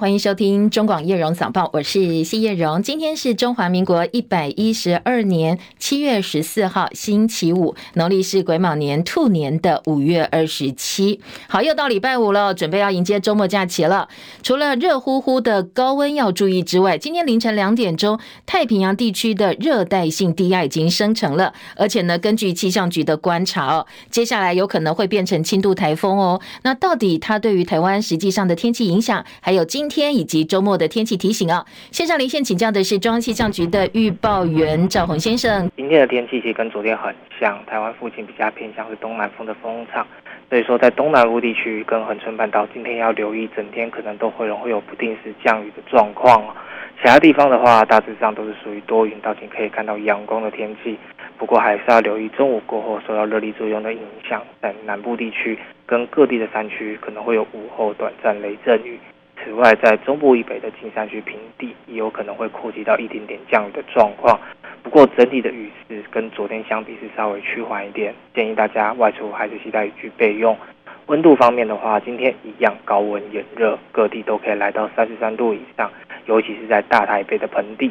[0.00, 2.82] 欢迎收听中广叶荣早报，我是谢叶荣。
[2.82, 11.20] 今天是中华民国一百一十二年七月十四号，星期五，农历是癸卯年兔年的五月二十七。
[11.50, 14.08] 好，又到礼拜五了，准备要迎接周末假期了。
[14.42, 26.40] 除了热乎乎的高温要注意之外，今天凌晨两点钟，太平洋地区的热带性低压已经生成了，而且呢，根据气象局的观察哦，接下来有可能会变成轻度台风哦。
[26.62, 35.70] 那到底它对于台湾实际上的天气影响，还有今天以及周末的天气提醒啊，线上连线请教的是中央气象局的预报员赵宏先生。
[35.76, 40.06] 今天的天气其实跟昨天很像，台湾附近比较偏向是东南风的风场，
[40.48, 46.42] 所以说在东南部地区跟恒春半岛今天要留意，整天可能都会容会有不定时降雨的状况。
[47.02, 50.96] 其他地方的话，大致上都是属于多云到晴，可以看到阳光的天气。
[51.38, 59.00] 不过还是要留意中午过后受到热力作用的影响，在南部地区跟各地的山区可能会有午后短暂雷阵雨。
[59.42, 64.38] 此外，在中部以北的金山区平地也有可能会扩及到一点点降雨的状况。
[64.82, 70.56] 不过整体的雨势跟昨天相比是稍微趋缓一点，建议大家外出还是携带雨具备用。
[71.06, 75.90] 温度方面的话，今天一样高温炎热，各地都可以来到三十三度以上，
[76.26, 77.90] 尤其是在大台北的盆地、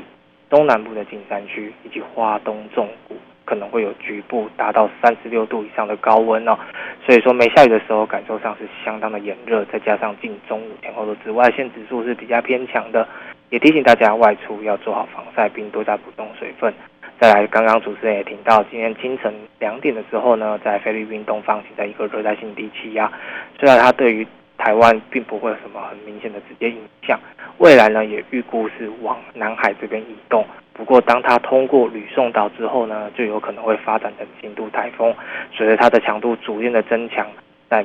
[0.50, 3.16] 东南部的金山区以及花东纵谷。
[3.50, 6.56] 可能会有局部达到三十六度以上的高温哦，
[7.04, 13.08] 所以说没下雨的时候，感受上是相当的炎热，再加上近中午前后的紫外线指数是比较偏强的，
[13.50, 16.72] 也提醒大家外出要做好防晒，并多加补充水分。
[17.20, 23.12] 再来，刚刚主持人也提到，今天清晨两点的时候呢，在菲律宾东方形成一个热带性低气压，
[23.60, 24.28] 虽然它对于
[24.60, 27.20] 台湾并不会有什么很明显的直接影响，
[27.58, 30.46] 未来呢也预估是往南海这边移动。
[30.74, 35.14] 不过，当它通过吕宋岛之后呢，就有可能会发展成轻度台风。
[35.52, 37.28] 随着它的强度逐渐的增强，
[37.70, 37.84] 在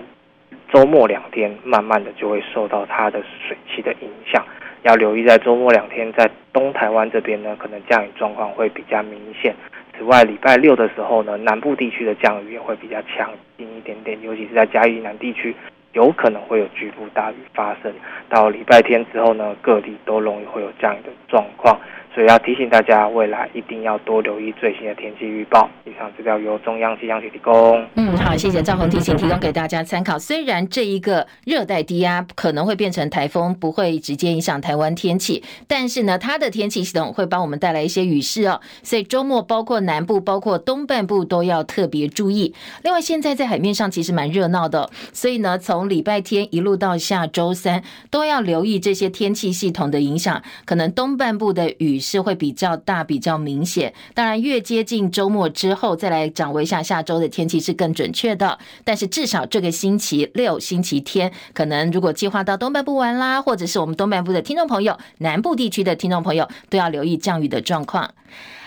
[0.72, 4.44] 周末两天，慢慢的就会受到它的水汽的影响。
[4.82, 9.54] 要留意，在周末两天，在东台湾这边呢，可能降雨状况会比较明显。
[9.98, 15.54] 此外，礼拜六的时候呢，南部地区的降雨也会比较强劲一点点，尤其是在嘉义南地区，
[15.94, 17.92] 有可能会有局部大雨发生。
[18.28, 21.76] 到礼拜天之后呢，各地都容易会有这样的状况。
[22.14, 25.68] 所以要提醒大家，未来一定要多留意最新的天气预报。
[25.84, 27.84] 以上资料由中央气象局提供。
[27.96, 30.16] 嗯，好，谢谢赵宏提醒，提供给大家参考。
[30.16, 38.60] 虽然这一个热带低压可能会变成台风，不会直接影响台湾天气，但是呢，它的天气系统会帮我们带来一些雨势哦。
[38.84, 42.54] 所以周末包括南部、包括东半部都要特别注意。
[42.84, 51.98] 另外，现在在海面上其实蛮热闹的，所以呢，从礼拜天一路到下周三，都要留意这些天气系统的影响，可能东半部的雨。
[52.04, 53.92] 是会比较大、比较明显。
[54.12, 58.58] 当然，越接近周末之后，再来掌握一下下周的天气是更准确的。
[58.84, 68.12] 但是至少这个星期六、星期天，可能如果计划到东半部玩啦，或者是我们东半部的听众朋友、南部地区的听众朋友，都要留意降雨的状况。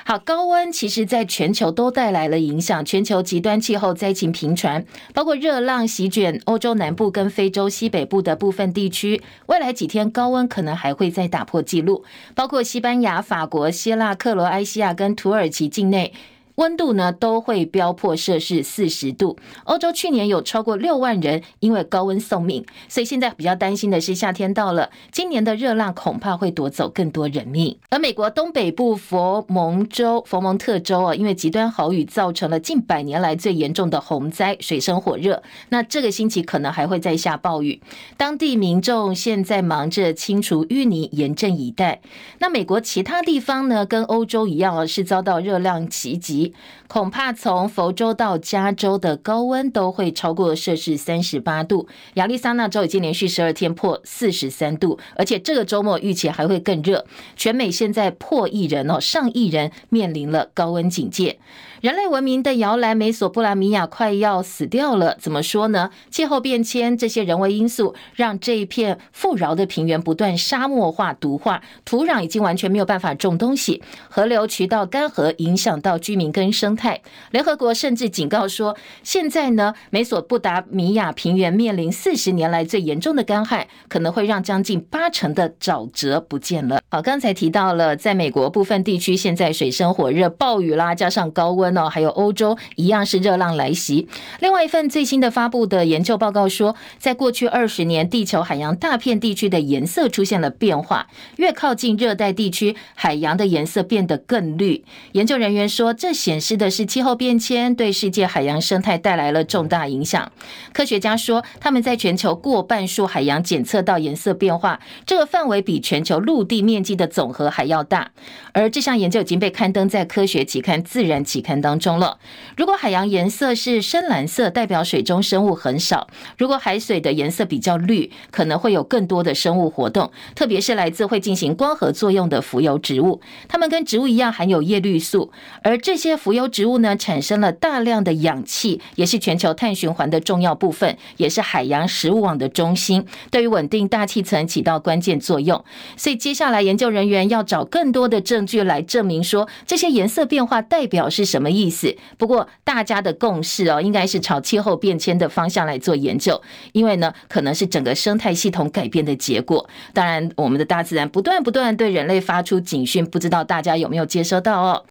[0.08, 9.22] 好，高温其实在全球都带来了影响，全球极端气候灾情频传，包括热浪席卷欧洲南部跟非洲西北部的部分地区。
[9.48, 16.14] 未来几天高温可能还会再打破纪录，包括西班牙、法国、希腊、克罗埃西亚跟土耳其境内。
[16.58, 19.38] 温度呢都会飙破摄氏四十度。
[19.66, 27.78] 欧洲去年有超过六万人因为高温送命，所以现在比较担心的是夏天到了，今年的热浪恐怕会夺走更多人命。
[27.90, 35.44] 而美国东北部佛蒙州、佛蒙特州啊，因为极端豪雨造成了近百年来最严重的洪灾，水深火热。
[35.70, 37.80] 那这个星期可能还会再下暴雨，
[38.18, 42.02] 当地民众现在忙着清除淤泥，严阵以待。
[42.40, 46.47] 那美国其他地方呢，跟欧洲一样啊，是遭到热浪袭击。
[46.88, 57.06] 恐怕从佛州到加州的高温都会超过摄氏三十八度，亚利桑那州已经连续十二天破四十三度，而且这个周末预期还会更热。
[57.36, 61.40] 全美现在破亿人哦，上亿人面临了高温警戒。
[61.82, 65.92] 人类文明的摇篮美索不达米亚快要死掉了，怎么说呢？
[66.10, 77.00] 气候变迁这些人为因素，让这一片富饶的平原不断沙漠化、毒化，土壤已经完全没有办法种东西，河流渠道干涸，影响到居民跟生态。
[77.30, 86.82] 联合国甚至警告说，现在呢，美索不达米亚平原面临四十年来最严重的干旱，可能会让将近八成的沼泽不见了。
[86.90, 91.67] 好，刚才提到了，在美国部分地区现在水深火热，暴雨啦，加上高温。
[91.90, 94.08] 还有欧洲一样是热浪来袭。
[94.40, 104.84] 另外一份最新的发布的研究报告说，在过去二十年，地球海洋大片地区的颜色出现了变化，越靠近热带地区，海洋的颜色变得更绿。
[105.14, 110.32] 研究人员说，这显示的是气候变迁对世界海洋生态带来了重大影响。
[110.74, 118.12] 科学家说，他们在全球过半数海洋检测到颜色变化，这个范围比全球陆地面积的总和还要大。
[118.54, 122.18] 而这项研究已经被刊登在科学期刊《自然》期刊当中了。
[122.56, 126.08] 如果海洋颜色是深蓝色，代表水中生物很少；
[126.38, 133.22] 如果海水的颜色比较绿，可能会有更多的生物活动，特别是来自会进行光合作用的浮游植物。
[133.48, 135.32] 它们跟植物一样含有叶绿素，
[135.64, 145.64] 而这些浮游植物呢，产生了大量的氧气，也是全球碳循环的重要部分，也是海洋食物网的中心，对于稳定大气层起到关键作用。
[145.96, 151.96] 所以接下来研究人员要找更多的证据来证明说，这些颜色变化代表是什么意思。
[152.18, 156.42] 不过大家的共识哦，应该是朝气候变迁的方向来做研究，
[156.74, 159.70] 因为呢，可能是整个生态系统改变的结果。
[159.94, 164.86] 当然，我们的大自然不断不断对人类发出警讯，不知道大家有没有接收到哦。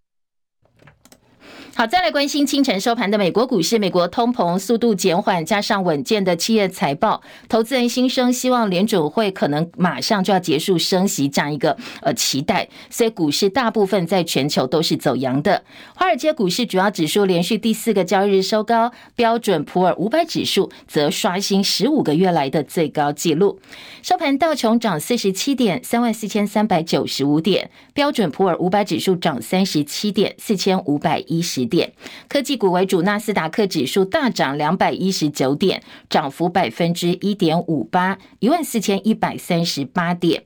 [1.77, 3.77] 好，再来关心清晨收盘的美国股市。
[3.77, 15.63] 美国通膨速度减缓，加上稳健的企业财报，投资人心生希望联准会可能马上就要结束升息这样一个呃期待，所以股市大部分在全球都是走阳的。
[15.95, 23.59] 华尔街股市主要指数连续第四个交易日收高，标准普尔五百指数则刷新十五个月来的最高纪录。
[24.01, 31.66] 收盘道琼涨四十七点，三万四千三百九十五点；标准普尔五百指数涨三十七点，四千五百一十。
[31.67, 31.93] 点
[32.27, 40.43] 科技股为主，纳斯达克指数大涨两百一十九点，涨幅百分之一点五八，一万四千一百三十八点。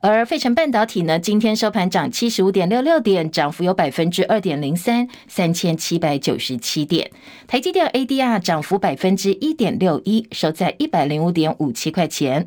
[0.00, 7.10] 而费城半导体呢，今天收盘涨七十五点六六点，涨幅有百分之二点零三，三千七百九十七点。
[7.48, 12.46] 台积电 ADR 涨幅百分之一点六一，收在一百零五点五七块钱。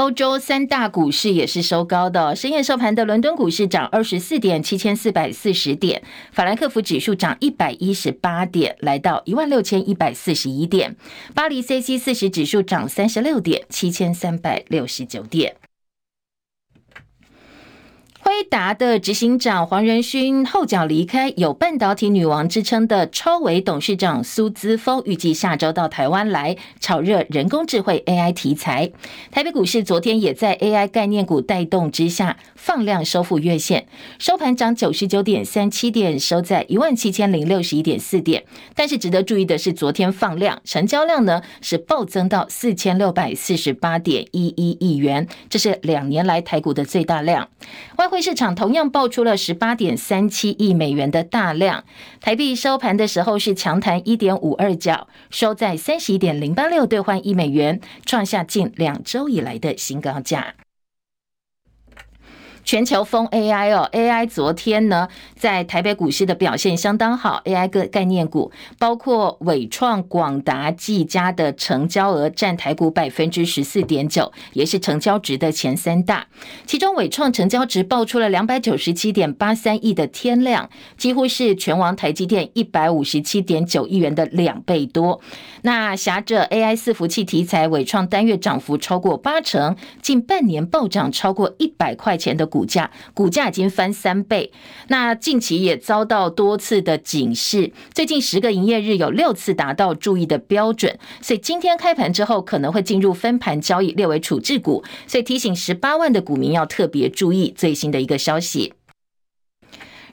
[0.00, 2.34] 欧洲三大股市也是收高的。
[2.34, 6.00] 深夜收盘的伦敦股市涨二十四点，七千四百四十点；
[6.32, 10.92] 法兰克福指数涨一百一十八点，来到一万六千一百四十一点；
[11.34, 15.56] 巴黎 CAC 四十指数涨三十六点，七千三百六十九点。
[18.22, 28.90] 辉达的执行长黄仁勋后脚离开，有半导体女王之称的超微董事长苏姿丰预计下周到台湾来炒热人工智慧 AI 题材。
[29.30, 33.86] 台北股市昨天也在 AI 概念股带动之下放量收复月线，
[34.18, 38.44] 收盘涨九十九点三七点，收在一万七千零六十一点四点。
[38.74, 47.48] 但是值得注意的是，昨天放量成交量呢是暴增到四千六百四十八点一一亿元，这是两年来台股的最大量。
[47.96, 51.84] 外汇市场同样爆出了十八点三七亿美元的大量，
[52.20, 60.54] 台币收盘的时候是强弹一点五二角，收在三十一点零八六兑换一美元，创下近两周以来的新高价。
[62.64, 76.26] 全球疯 AI 哦，AI 昨天呢在台北股市的表现相当好，AI 个概念股包括伟创、广达、技嘉的成交额占台股百分之十四点九，也是成交值的前三大。
[76.66, 85.20] 其中伟创成交值爆出了两百九十七点八三亿的天量，几乎是全网台积电一百五十七点九亿元的两倍多。
[85.62, 94.52] 那挟着 AI 伺服器题材，伟创单月涨幅超过八成，近半年暴涨超过一百块钱的股股价，股价已经翻三倍。
[94.88, 108.74] 那近期也遭到多次的警示，最近十个营业日有六次达到注意的标准，所以今天开盘之后可能会进入分盘交易，列为处置股，所以提醒十八万的股民要特别注意最新的一个消息。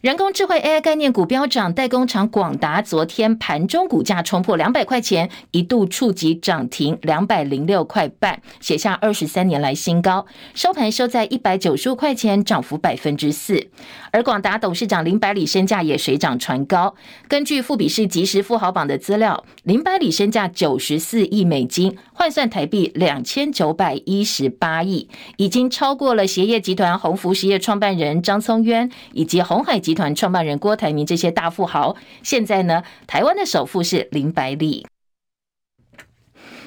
[0.01, 10.27] 人工智慧 AI 概念股飙涨，代工厂广达昨天盘中股价冲破两百块钱，一度触及涨停两百零六块半，写下二十三年来新高。
[10.53, 13.69] 收盘收在一百九十五块钱，涨幅百分之四。
[14.11, 16.93] 而广达董事长林百里身价也水涨船高。
[17.27, 34.85] 根据富比士即时富豪榜的资料，林百里身价九十四亿美金，换算台币两千九百一十八亿，已经超过了鞋业集团鸿福实业创办人张聪渊以及红海集团创办人郭台铭这些大富豪，现在呢，台湾的首富是林百里。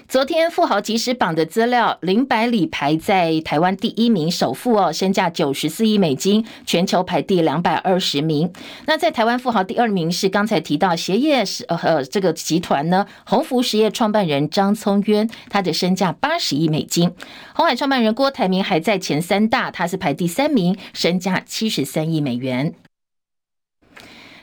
[0.08, 8.50] 昨天富豪即时榜的资料，林百里排在台湾第一名首富哦，身价九十四亿美金，全球排第两百二十名。
[8.86, 17.12] 那在台湾富豪第二名是刚才提到鞋业是呃这个集团呢，鸿福实业创办人张聪渊，他的身价八十亿美金。
[17.54, 22.74] 红海创办人郭台铭还在前三大，他是排第三名，身价七十三亿美元。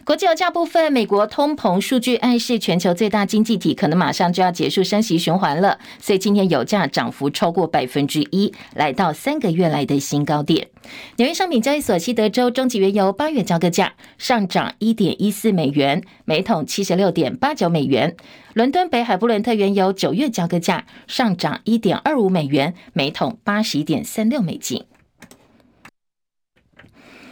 [0.07, 10.69] 国际油价部分，美国通膨数据暗示全球最大经济体可能马上就要结束升息循环了，所以今天油价涨幅超过百分之一，来到三个月来的新高点。
[11.17, 18.15] 纽约商品交易所西德州中级原油八月交割价上涨一点一四美元，每桶七十六点八九美元。
[18.53, 24.85] 伦敦北海布伦特原油九月交割价上涨一点二五美元，每桶八十一点三六美金。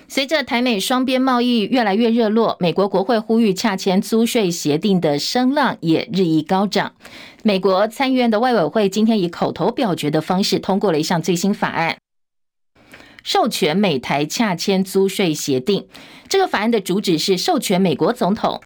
[0.08, 6.94] 随着台美双边贸易越来越热络，美国国会呼吁洽签租税协定的声浪也日益高涨。
[7.44, 11.98] 美国参议院的外委会今天以口头表决的方式通过了一项最新法案，
[13.24, 15.88] 授权美台洽签租税协定。
[16.28, 18.62] 这个法案的主旨是授权美国总统。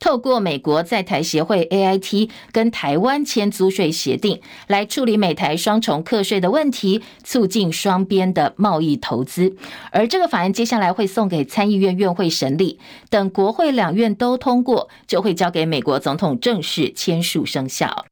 [0.00, 9.54] 透过美国在台协会 AIT 跟台湾签租税协定，来处理美台双重课税的问题，促进双边的贸易投资。
[9.92, 12.78] 而这个法案接下来会送给参议院院会审理，
[13.08, 18.06] 等国会两院都通过，就会交给美国总统正式签署生效。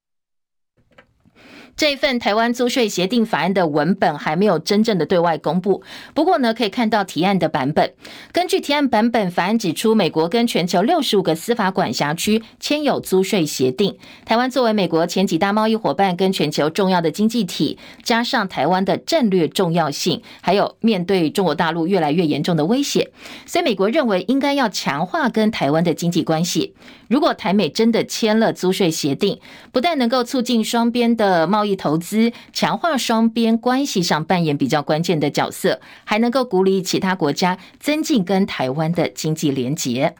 [1.78, 5.80] 这份台湾租税协定法案的文本还没有真正的对外公布。
[6.12, 7.94] 不过呢，可以看到提案的版本。
[8.32, 13.96] 根据提案版本，法案指出，美国跟全球六十五个司法管辖区签有租税协定。
[14.24, 23.12] 台湾作为美国前几大贸易伙伴跟全球重要的经济体，加上台湾的战略重要性，还有面对中国大陆越来越严重的威胁，
[23.46, 26.74] 所以美国认为应该要强化跟台湾的经济关系。
[27.06, 29.38] 如果台美真的签了租税协定，
[29.70, 31.67] 不但能够促进双边的贸易。
[31.76, 40.14] 投资强化双边关系上扮演比较关键的角色，还能够鼓励其他国家增进跟台湾的经济连结。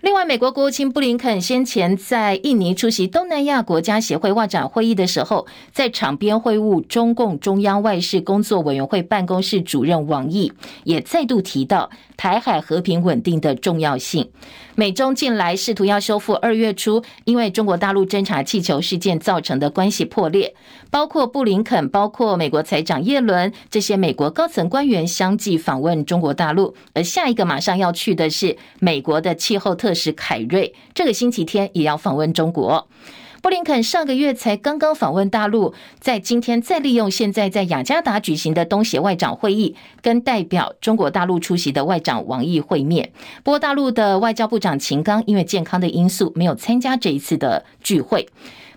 [0.00, 10.52] 另外，美国国务卿布林肯先前在印尼出席东南亚国家协会外长会议的时候，在场边会晤中共中央外事工作委员会办公室主任王毅，
[10.84, 14.30] 也再度提到台海和平稳定的重要性。
[14.78, 20.54] 美中近来试图要修复二月初因为中国大陆侦察气球事件造成的关系破裂，
[20.88, 32.86] 包括布林肯、包括美国财长耶伦这些美国高层官员相继访问中国大陆，而下一个马上要去的是美国的气候特使凯瑞，这个星期天也要访问中国。
[33.40, 43.12] 布林肯上个月才刚刚访问大陆，在今天再利用现在在雅加达举行的东协外长会议，跟代表中国大陆出席的外长王毅会面。
[43.44, 48.28] 不过，大陆的外交部长秦刚因为健康的因素，没有参加这一次的聚会。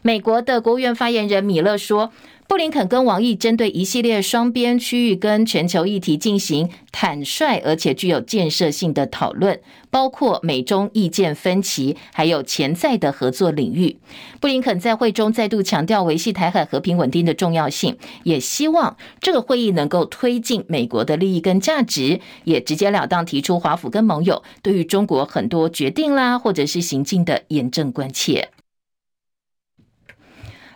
[0.03, 2.11] 美国的国务院发言人米勒说。
[2.51, 9.57] 布林肯跟王毅针对一系列双边、区域跟全球议题进行坦率而且具有建设性的讨论，
[9.89, 13.95] 包括美中意见分歧，还有潜在的合作领域。
[14.41, 28.49] 布林肯在会中再度强调维系台海和平稳定的重要性，也希望这个会议能够推进美国的利益跟价值，也直截了当提出华府跟盟友对于中国很多决定啦或者是行径的严正关切。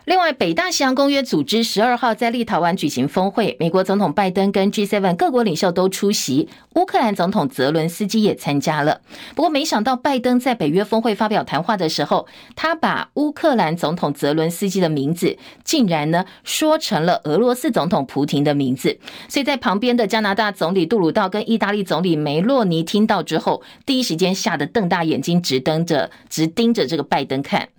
[0.06, 9.00] 另外，北大西洋公约组织十二号在立陶宛举行峰会，美国总统拜登跟 G7 各国领袖都出席，乌克兰总统泽伦斯基也参加了。
[9.34, 18.96] 不过，没想到拜登在北约峰会发表谈话的时候，他把乌克兰总统泽伦斯基的名字竟然呢说成了俄罗斯总统普廷的名字，
[19.28, 27.70] 所以在旁边的加拿大总理杜鲁道跟意大利总理梅洛尼听到之后，第一时间吓得瞪大眼睛，直瞪着，直盯着这个拜登看。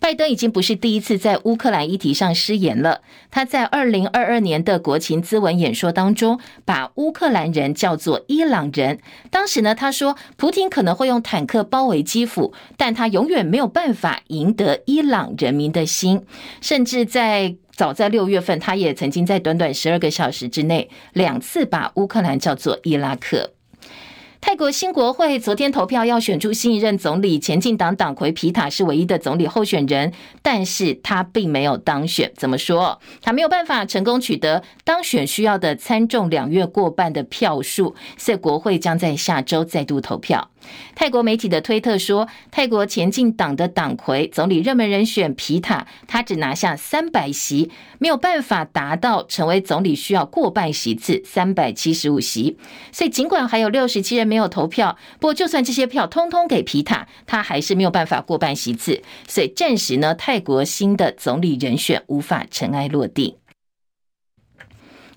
[0.00, 3.02] 拜登已经不是第一次在乌克兰议题上失言了。
[3.30, 8.98] 他在二零二二年的国情咨文演说当中，把乌克兰人叫做伊朗人。
[9.30, 16.24] 当时呢，他说，普京可能会用坦克包围基辅，但他永远没有办法赢得伊朗人民的心。
[16.60, 23.52] 甚至在早在六月份，他也曾经在短短十二个小时之内，两次把乌克兰叫做伊拉克。
[24.44, 32.30] 泰国新国会昨天投票要选出新一任总理，前进党党魁皮塔是唯一的总理候选人，但是他并没有当选。
[32.36, 32.98] 怎么说？
[33.22, 40.50] 他没有办法成功取得当选需要的参众两院过半的票数，所以国会将在下周再度投票。
[40.94, 52.56] 泰国媒体的推特说，泰国前进党的党魁总理热门人选皮塔，他只拿下三百席，没有办法达到成为总理需要过半席次，三百七十五席。
[52.92, 59.02] 所以尽管还有六十七人没有投票，不过就算这些票通通给皮塔，他还是没有办法过半席次。
[59.26, 63.34] 所以暂时呢，泰国新的总理人选无法尘埃落定。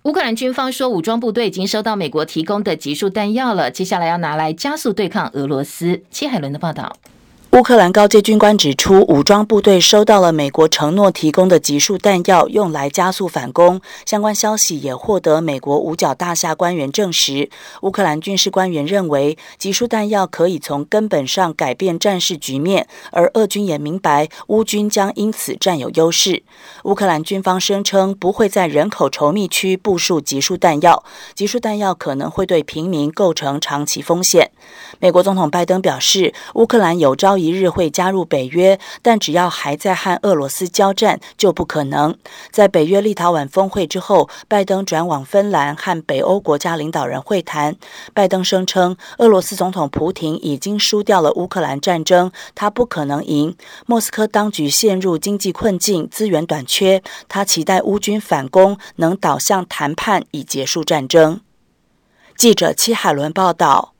[0.05, 5.99] 乌克兰军方说，武装部队已经收到美国提供的集束弹药了，接下来要拿来加速对抗俄罗斯。
[6.11, 6.95] 戚海伦的报道。
[7.55, 13.79] 乌克兰高阶军官指出，武装部队收到了美国承诺提供的集束弹药，用来加速反攻。
[14.05, 17.49] 相关消息也获得美国五角大厦官员证实。
[17.83, 26.43] 乌克兰军事官员认为，集束弹药可以从根本上改变战事局面，而俄军也明白乌军将因此占有优势。
[26.83, 34.51] 乌克兰军方声称不会在人口稠密区部署集束弹药，集束弹药可能会对平民构成长期风险。
[34.99, 42.15] 美国总统拜登表示，乌克兰有朝一一日会加入北约，但只要还在和俄罗斯交战，就不可能。
[42.51, 47.75] 在北约立陶宛峰会之后，拜登转往芬兰和北欧国家领导人会谈。
[48.13, 53.55] 拜登声称，俄罗斯总统普亭已经输掉了乌克兰战争，他不可能赢。
[53.85, 61.41] 莫斯科当局陷入经济困境，资源短缺，他期待乌军反攻能导向谈判，以结束战争。
[62.35, 63.94] 记者戚海伦报道。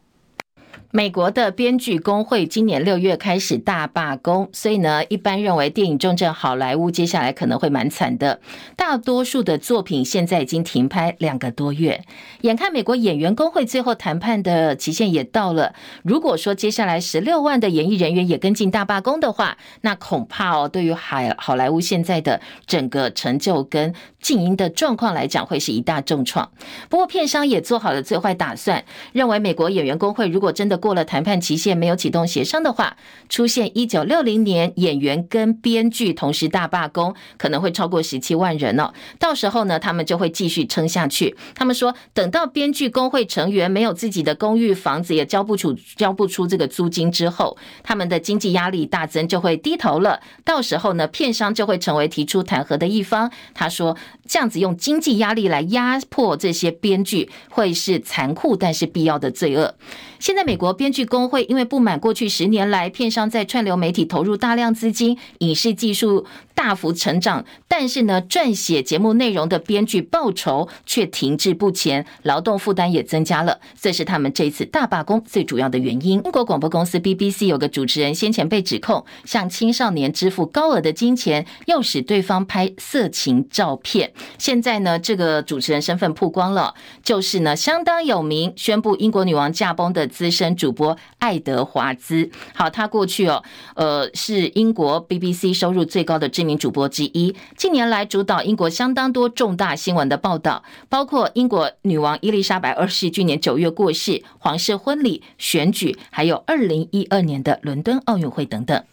[0.96, 8.40] 美国的编剧工会今年六月开始大罢工，所以呢，一般认为电影重镇好莱坞接下来可能会蛮惨的。
[8.78, 12.02] 大多数的作品现在已经停拍两个多月，
[12.44, 15.76] 眼看美国演员工会最后谈判的期限也到了。
[16.02, 26.50] 如果说接下来十六万的演艺人员也跟进大罢工的话，那恐怕哦，对于海好莱坞现在的整个成就跟经营的状况来讲，会是一大重创。
[26.88, 32.96] 不过片商也做好了最坏打算，认为美国演员工会如果真的过了谈判期限没有启动协商的话，
[33.28, 38.94] 出现一九六零年演员跟编剧同时大罢工，可能会超过十七万人哦。
[39.18, 41.36] 到时候呢，他们就会继续撑下去。
[41.56, 50.20] 他们说，等到编剧工会成员没有自己的公寓房子，也交不出交不出这个租金之后，他们的经济压力大增，就会低头了。
[50.44, 53.32] 到时候呢，片商就会成为提出弹劾的一方。
[53.56, 59.74] 他说，这样子用经济压力来压迫这些编剧，会是残酷但是必要的罪恶。
[60.20, 76.24] 现在美国编剧工会因为不满过去十年来片商在串流媒体投入大量资金，影视技术大幅成长，但是呢，撰写节目内容的编剧报酬却停滞不前，劳动负担也增加了，这是他们这次大罢工最主要的原因。
[76.26, 84.14] 英国广播公司 BBC 有个主持人先前被指控向青少年支付高额的金钱，诱使对方拍色情照片。
[84.40, 90.06] 现在呢，这个主持人身份曝光了，就是呢相当有名，宣布英国女王驾崩的。
[90.16, 93.44] 资深主播爱德华兹，好，他过去哦，
[93.76, 97.36] 呃，是英国 BBC 收入最高的知名主播之一。
[97.58, 108.84] 近年来，主导英国相当多重大新闻的报道，包括英国女王伊丽莎白二世去年九月过世、皇室婚礼、选举，还有二零一二年的伦敦奥运会等等。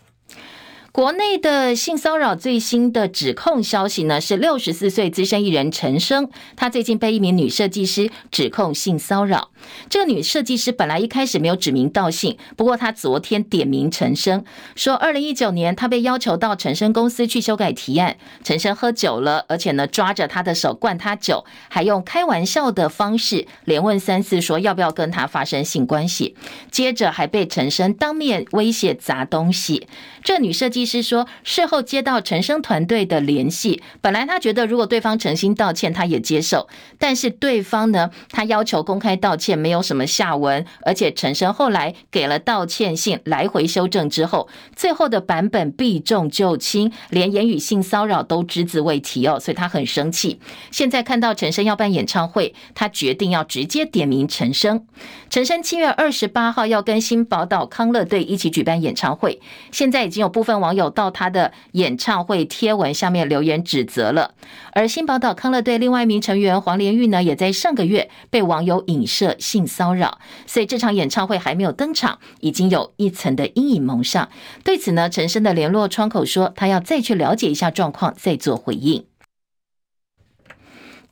[0.92, 9.48] 国内的性骚扰最新的指控消息呢，是六十四岁资深艺人陈升，他最近被一名女设计师指控性骚扰。
[9.88, 14.44] 这个女设计师本来一开始没有指名道姓，不过她昨天点名陈升，
[14.76, 26.37] 说二零一九年她被要求到陈升公司去修改提案，陈升喝酒了，而且呢抓着她的手灌她酒，还用开玩笑的方式连问三次，说要不要跟她发生性关系，
[26.70, 29.88] 接着还被陈升当面威胁砸东西。
[30.22, 30.82] 这女设计。
[30.92, 36.68] 师说，事后接到陈升团队的联系，本来她觉得如果对方诚心道歉，她也接受。
[36.98, 40.64] 但是对方呢，他要求公开道歉，没有什么下文。
[40.85, 50.40] 而且陈升后来给了道歉信，来回修正之后，最后的版本避重就轻，连言语性骚扰都只字未提哦，所以他很生气。
[50.70, 54.87] 现在看到陈升要办演唱会，他决定要直接点名陈升。
[55.30, 60.72] 陈升七月二十八号要跟新宝岛康乐队一起举办演唱会，现在已经有部分网。
[60.72, 64.33] 友到他的演唱会贴文下面留言指责了，
[64.72, 74.29] 而新宝岛康乐队另外一名成员黄连玉呢，也在上个月被网友影射性骚扰，所以这场演唱会还没有登场，已经有一层的阴影蒙上。
[74.64, 79.05] 对此呢，陈升的联络窗口说，他要再去了解一下状况，再做回应。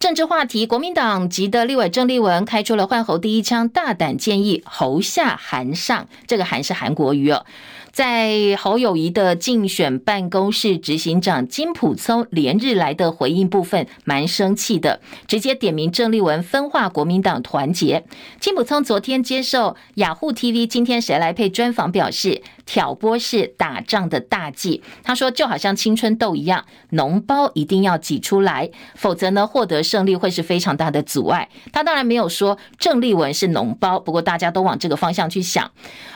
[0.00, 7.44] 政治话题，国民党籍的立委郑丽文开出了换侯第一枪，大胆建议侯下韩上，这个韩是韩国瑜哦。
[7.92, 18.02] 在侯友宜的竞选办公室执行长金普聪连日来的回应部分，蛮生气的，直接点名郑丽文分化国民党团结。
[18.38, 24.80] 金普聪昨天接受雅虎 TV 今天谁来配专访表示，挑拨是打仗的大忌。
[25.02, 31.48] 他说，就好像青春痘一样，脓包一定要挤出来，否则呢，获得胜利会是非常大的阻碍。
[31.72, 35.68] 他当然没有说郑丽文是脓包，不过大家都往这个方向去想。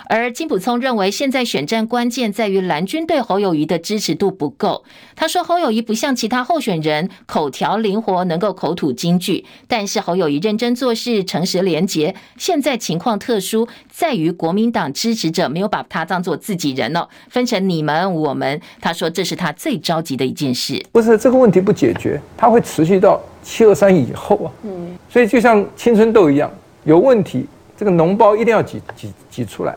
[0.07, 4.85] 而金溥聪认为，现在选战关键在于蓝军对侯友谊的支持度不够。
[5.17, 12.14] 他说侯友谊不像其他候选人口条灵活，能够口吐金句，但是侯友谊认真做事，诚实廉洁。
[12.37, 18.61] 现在情况特殊，在于国民党支持者没有把他当做自己人哦，分成你们我们。
[18.78, 20.85] 他说这是他最着急的一件事。
[20.92, 24.52] 不是这个问题不解决，他会持续到七二三以后啊。
[24.64, 26.50] 嗯，所以就像青春痘一样，
[26.85, 27.46] 有问题，
[27.78, 29.74] 这个脓包一定要挤挤挤出来。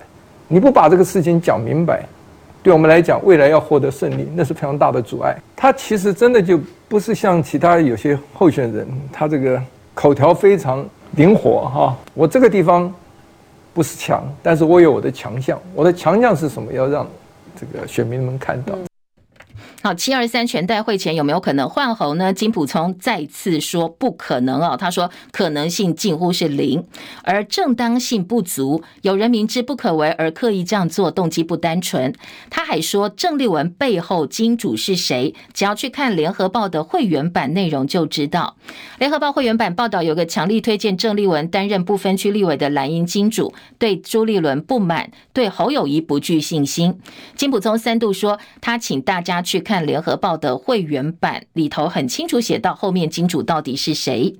[0.49, 2.05] 你不把这个事情讲明白，
[2.61, 5.33] 对我们来讲，未来要获得胜利，那是非常大的阻碍。
[5.55, 9.61] 他其实真的就不是像其他有些候选人，他这个
[9.93, 11.97] 口条非常灵活哈。
[12.13, 12.93] 我这个地方
[13.77, 15.61] 不是强，但是我有我的强项。
[15.75, 16.73] 我的强项是什么？
[16.73, 17.07] 要让
[17.55, 18.73] 这个选民们看到。
[19.87, 22.33] 好，七二三全代会前有没有可能换候呢？
[22.33, 26.85] 金普聪再次说不可能哦，他说可能性近乎是零，
[27.23, 32.13] 而正当性不足，有人明知不可为而刻意这样做，动机不单纯。
[32.49, 35.33] 他还说郑丽文背后金主是谁？
[35.53, 38.57] 只要去看联合报的会员版内容就知道。
[38.99, 46.99] 联合报会员版报道有个强力推荐郑丽文担任不分区立委的蓝营金主，对朱立伦不满，对侯友谊不具信心。
[47.37, 49.63] 金普聪三度说他请大家去。
[49.67, 54.35] 看联合报的会员版里头很清楚写到后面金主到底是谁。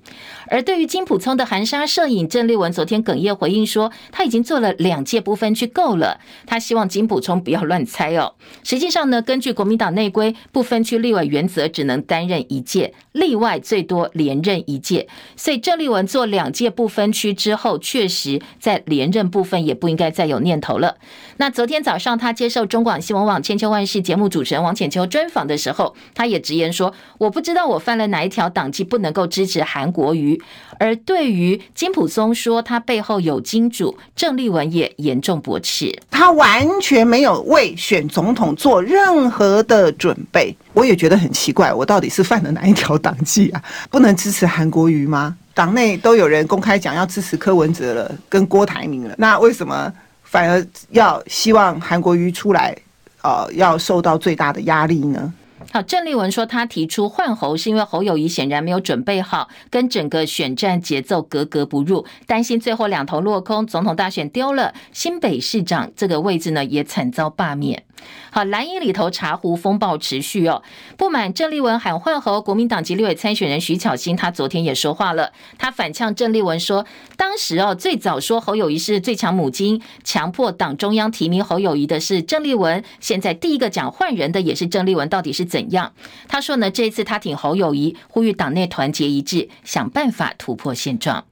[0.48, 8.34] 而对于金普聪的含沙射影，郑丽文昨天哽咽回应说，他已经做了两届不分区够了，他希望金普聪不要乱猜哦。
[8.62, 15.08] 实际上呢，根据国民党内规，不分区立委原则只能担任一届，例外最多连任一届。
[15.36, 20.96] 所以郑丽文做两届不分区之后，确实在连任部分也不应该再有念头了。
[21.40, 30.42] 那昨天早上他接受中广新闻网千秋万世节目主持人王浅秋专访的时候，他也直言说：“我不知道我犯了哪一条党纪，不能够支持韩国瑜。”
[30.80, 40.52] 而对于金溥聪说他背后有金主，郑丽文也严重驳斥，他完全没有为选总统做任何的准备。
[40.72, 43.62] 我也觉得很奇怪，我到底是犯了哪一条党纪啊？
[43.90, 45.36] 不能支持韩国瑜吗？
[45.54, 49.92] 党内都有人公开讲要支持柯文哲了，跟郭台铭了，那为什么
[50.30, 52.76] 反而要希望韩国瑜出来？
[53.22, 55.32] 呃，要受到最大的压力呢？
[55.72, 67.82] 好，郑丽文说，他提出换侯是因为侯友谊显然没有准备好，跟整个选战节奏格格不入，担心最后两头落空，总统大选丢了，新北市长这个位置呢也惨遭罢免。
[68.30, 70.62] 好，蓝营里头茶壶风暴持续哦。
[70.96, 75.32] 不满郑丽文喊换侯，国民党籍立委参选人徐巧芯，他昨天也说话了。
[75.56, 76.84] 他反呛郑丽文说，
[77.16, 82.84] 当时哦最早说侯友谊是最强母亲，强迫党中央提名侯友谊的是郑丽文。
[83.00, 85.92] 现在第一个讲换人的也是郑丽文，到底是怎样？
[86.28, 91.27] 他说呢，这次他挺侯友谊，呼吁党内团结一致，想办法突破现状。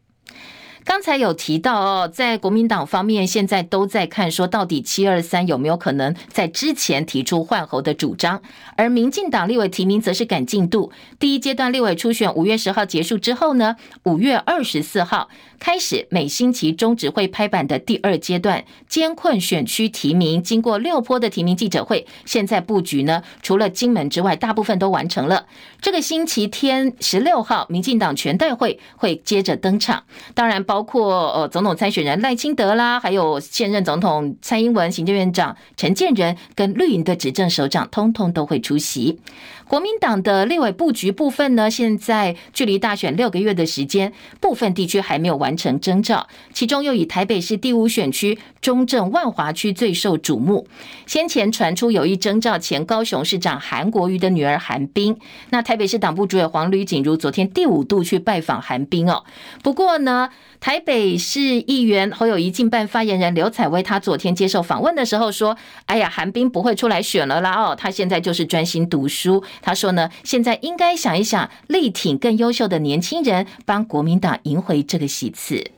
[0.87, 8.40] 刚才有提到哦，在国民党方面，现在都在看说，到底七二三有没有可能在之前提出换候的主张？
[8.77, 25.46] 而民进党立委提名则是赶进度，第一阶段立委初选五月十号结束之后呢，五月二十四号开始每星期中指会拍板的第二阶段艰困选区提名，经过六波的提名记者会，现在布局呢，除了金门之外，大部分都完成了。
[25.81, 30.76] 这个星期天十六号，民进党全代会会接着登场，当然包。
[30.77, 39.19] 包括呃总统参选人赖清德啦，还有现任总统蔡英文、行政院长陈建仁跟绿营的执政首长，通通都会出席。
[39.68, 50.68] 国民党的立委布局部分呢，现在距离大选六个月的时间，部分地区还没有完成征召，其中又以台北市第五选区中正万华区最受瞩目。
[51.05, 55.18] 先前传出有意征召前高雄市长韩国瑜的女儿韩冰，
[55.50, 59.24] 那台北市党部主委黄吕锦如昨天第五度去拜访韩冰哦。
[59.64, 75.73] 不过呢，台北市议员侯友宜竞办发言人刘采薇，她昨天接受访问的时候说：“哎呀，韩冰不会出来选了啦哦，他现在就是专心读书。”他说呢，现在应该想一想，力挺更优秀的年轻人，帮国民党赢回这个席次。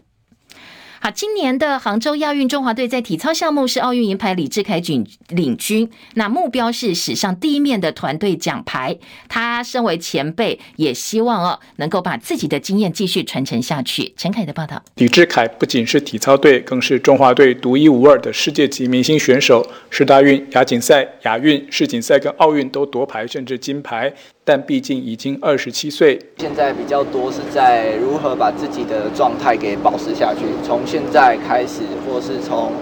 [1.01, 8.99] 好，今年的杭州亚运，中华队在体操项目是奥运银牌李志凯领领军，那目标是史上第一面的团队奖牌。
[9.29, 14.13] 他身为前辈，也希望哦能够把自己的经验继续传承下去。
[14.17, 24.13] 陈凯的报道，李志凯不仅是体操队，更是中华队独一无二的世界级明星选手，是大运、亚锦赛、亚运、世锦赛跟奥运都夺牌，甚至金牌。
[24.49, 30.47] 但毕竟已经二十七岁，现在比较多是在如何把自己的状态给保持下去。
[30.65, 32.73] 从现在开始，或是从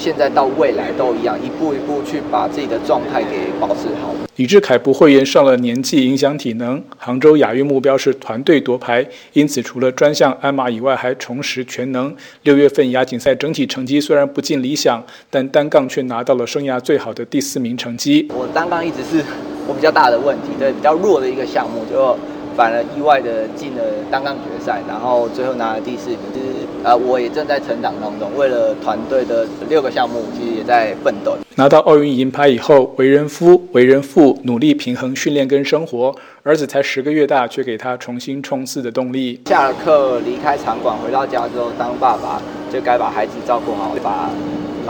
[0.00, 4.14] 现在到未来都一样，一步一步去把自己的状态给保持好。
[4.36, 6.82] 李志凯不会因上了年纪影响体能。
[6.96, 12.16] 杭州亚运目标是团队夺牌，因此除了专项鞍马以外，还重拾全能。
[12.44, 18.26] 六月份亚锦赛整体成绩虽然不尽理想，但单杠却拿到了生涯最好的第四名成绩。
[18.30, 19.22] 我单杠一直是
[19.68, 22.16] 我比较大的问题，对，比较弱的一个项目，就
[22.60, 26.18] 反而意外的进了单杠决赛，然后最后拿了第四名。
[26.34, 26.46] 其实
[26.84, 31.38] 呃，我也正在成长当中，为了团队的六个项目，其实也在奋斗。
[31.54, 36.14] 拿到奥运银牌以后，为人夫、 为人父，努力平衡训练跟生活。
[36.42, 39.40] 儿子才十个月大，却给他重新冲刺的动力。
[39.46, 44.28] 下了课离开场馆，回到家之后，当爸爸就该把孩子照顾好，把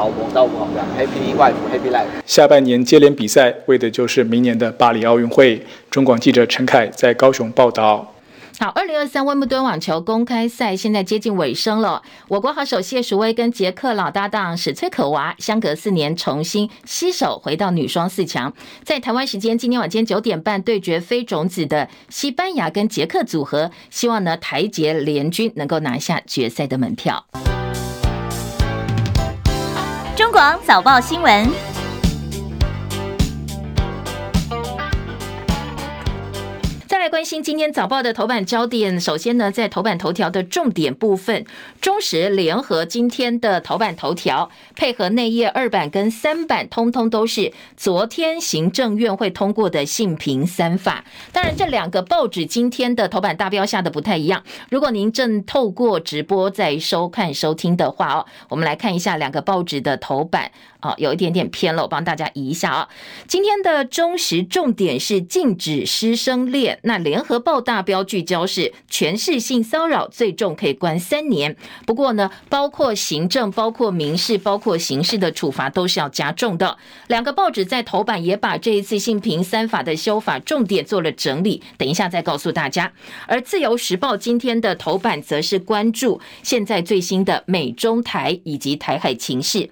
[0.00, 2.06] 老婆照顾好，这样 Happy wife，Happy life。
[2.24, 5.62] 下半年接连比赛，为的就是明年的巴黎奥运会。
[5.90, 8.14] 中广记者陈凯在高雄报道。
[8.58, 12.02] 好，二零二三温布顿网球公开赛现在接近尾声了。
[12.28, 18.50] 我国好手谢淑薇跟捷克老搭档史崔可娃相隔四年重新携手回到女双四强，
[18.82, 27.26] 在台湾时间今天晚间九点半对决非种子的西班牙跟捷克组合，希望呢台捷联军能够拿下决赛的门票。
[30.66, 31.69] 早报新闻。
[37.00, 39.00] 来关心今天早报的头版焦点。
[39.00, 41.46] 首先呢，在头版头条的重点部分，
[41.80, 51.02] 中时联合今天的头版头条，配合内页二版跟三版，通通都是昨天行政院会通过的性平三法。
[51.32, 54.44] 当然，这两个报纸今天的头版大标下的不太一样。
[54.68, 60.52] 如果您正透过直播在收看收听的话哦，我们来看一下两个报纸的头版。
[60.82, 62.88] 哦，有一点点偏了，我帮大家移一下啊。
[63.26, 71.56] 今天的中时重点是禁止师生恋，那联合报大标聚焦是全市性骚扰，最重可以关三年。
[71.86, 76.78] 不过呢，包括行政、包括民事、包括刑事的处罚都是要加重的。
[77.08, 82.92] 两个报纸在头版也把这一次性平三法的修法重点做了整理，等一下再告诉大家。
[83.26, 89.68] 而自由时报今天的头版则是关注现在最新的美中台以及台海情势。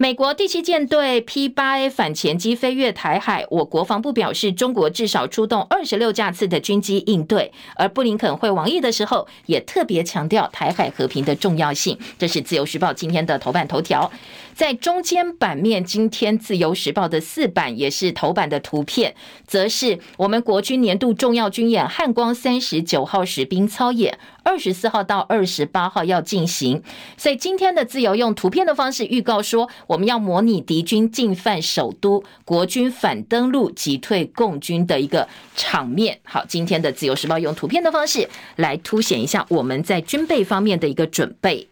[0.00, 7.52] 美国第七舰队 P-8A 反潜机飞越台海，我国防部表示，中国至少出动二十六架次的军机应对。
[7.74, 11.98] 而布林肯会王毅的时候，也特别强调台海和平的重要性。
[12.16, 14.08] 这是自由时报今天的头版头条。
[14.54, 19.14] 在中间版面，今天自由时报的四版也是头版的图片，
[19.46, 26.82] 则是我们国军年度重要军演汉光三十九号实兵操演，二十四号到二十八号要进行。
[27.16, 36.20] 所以今天的自由用图片的方式预告说，我们要模拟敌军进犯首都，国军反登陆击退共军的一个场面。
[36.24, 41.68] 好，今天的自由时报用图片的方式来凸显一下我们在军备方面的一个准备。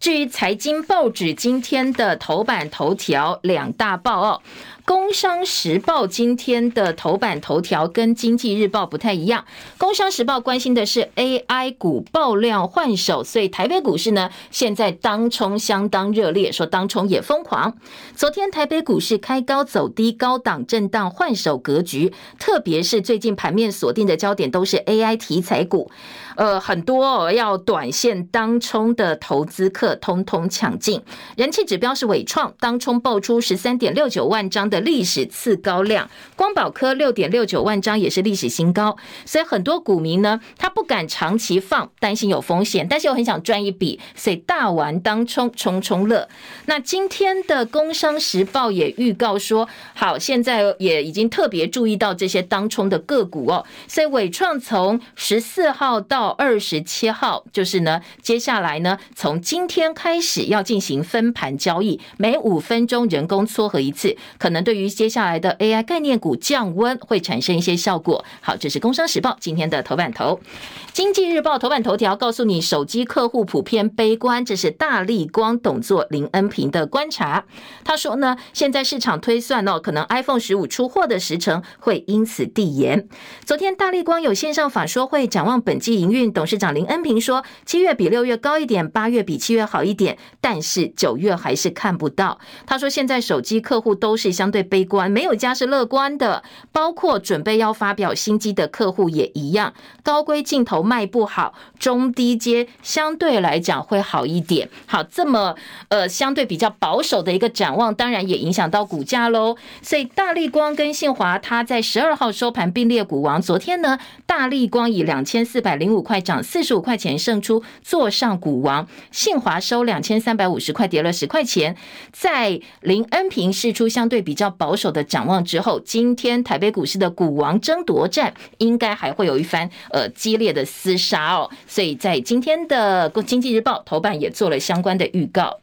[0.00, 4.42] 至于财经报纸今天的头版头条，两大报哦。
[4.88, 9.44] 工商时报今天的头版头条跟经济日报不太一样。
[9.76, 17.76] 工商时报关心的是 AI 股爆量换手，所以台北股市呢现在当冲相当热烈，说当冲也疯狂。
[18.16, 25.90] 昨天台北股市开高走低，高档震荡换手格局，特别是最近盘面锁定的焦点都是 AI 题材股，
[26.38, 31.02] 呃，很多要短线当冲的投资客通通抢进。
[31.36, 34.78] 人气指标是伟创，当冲爆出十三点六九万张的。
[34.88, 38.96] 历史次高量，光宝科六点六九万张也是历史新高，
[39.26, 46.28] 所以很多股民呢，他不敢长期放，担心有风险，但是又很想赚一笔，所以大玩当冲冲冲乐。
[46.66, 64.58] 那今天的工商时报也预告说，好，现在也已经特别注意到这些当冲的个股哦，所以伟创从十四号到二十七号，就是呢，接下来呢，从今天开始要进行分盘交易，每五分钟人工撮合一次，可能。
[64.68, 68.22] 对于接下来的 AI 概念股降温会产生一些效果。
[68.42, 70.40] 好，这是《工商时报》今天的头版头。
[70.92, 77.46] 《经济日报》头版头条告诉你，手机客户普遍悲观，这是大立光董座林恩平的观察。
[77.84, 83.08] 他说呢，现在市场推算哦，可能 iPhone 十五出货的时程会因此递延。
[83.46, 92.38] 昨天大立光有线上法说会，展望本季营运，董事长林恩平说，七月比六月高一点，八月比七月好一点，但是九月还是看不到。
[92.64, 94.58] 他说，现在手机客户都是相对。
[94.68, 96.42] 悲观，没有家是乐观的。
[96.72, 104.68] 包括准备要发表新机的客户也一样，高规镜头卖不好，中低阶相对来讲会好一点。
[104.86, 105.56] 好，这么
[105.88, 109.56] 呃相对比较保守的一个展望，当然也影响到股价喽。
[109.80, 113.40] 所以大力光跟信华，它在十二号收盘并列股王。
[113.40, 118.86] 昨天呢，大力光以两千四百零五五块涨四十五块钱胜出，坐上股王。
[119.10, 121.76] 信华收两千三百五十块，跌了十块钱。
[122.12, 131.50] 在林恩平释出相对比较保守的展望之后，今天台北股市的股王争夺战应该还会有一番呃激烈的厮杀哦。
[131.66, 135.58] 所以在今天的《经济日报》头版也做了相关的预告。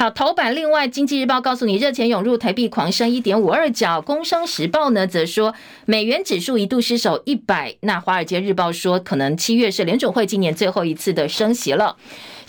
[0.00, 4.00] 好，头版另外，《经济日报》告诉你，热钱涌入，台币狂升一点五二角。
[4.02, 5.52] 《工商时报》呢则说，
[5.84, 7.76] 美元指数一度失守一百。
[7.80, 11.98] 那《华尔街日报》说，可能七月是联准会今年最后一次的升息了。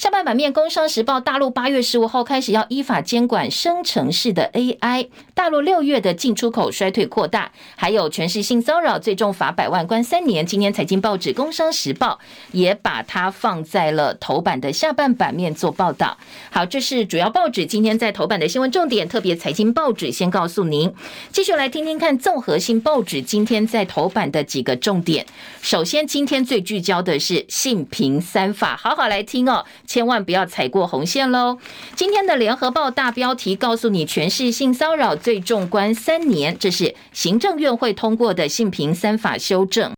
[0.01, 5.09] 下半版面，《工商时报》大陆八月十五号开始要依法监管生成式的 AI。
[5.35, 10.43] 大陆六月的进出口衰退扩大，还有全市性骚扰，最终罚百万关三年。
[10.43, 12.19] 今天财经报纸《工商时报》
[12.51, 16.17] 也把它放在了头版的下半版面做报道。
[16.49, 19.07] 好，这是主要报纸今天在头版的新闻重点。
[19.07, 20.91] 特别财经报纸先告诉您，
[21.31, 25.27] 继续来听听看综合性报纸今天在头版的几个重点。
[25.61, 29.63] 首先，今天最聚焦的是性平三法，好好来听哦。
[29.91, 31.57] 千万不要踩过红线喽！
[31.97, 39.91] 今天的联合报大标题告诉你，全市性骚扰最重关三年，这是行政院会通过的性平三法修正。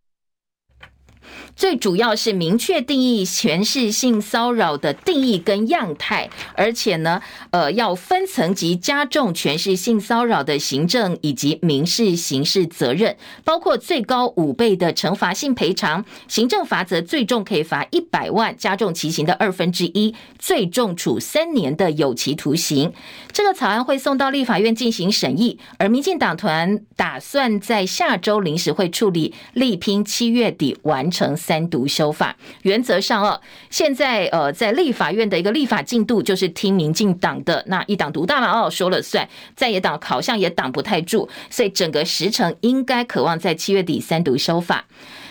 [1.56, 22.92] 最主要是明确定义权势性骚扰的定义跟样态，而且呢，呃，要分层级加重权势性骚扰的行政以及民事刑事责任，包括最高五倍的惩罚性赔偿，行政罚则最重可以罚一百万，加重其刑的二分之一，最重处三年的有期徒刑。
[23.30, 31.36] 这个草案会送到立法院进行审议，而民进党团打算在下周临时会处理，力拼七月底完成。
[31.44, 44.86] 三读修法，原则上哦，现在呃，在立法院的一个立法进度就是听民进党的，那一党独大嘛哦，说了算，在野党好像也挡不太住，所以整个时程应该渴望在七月底三读修法。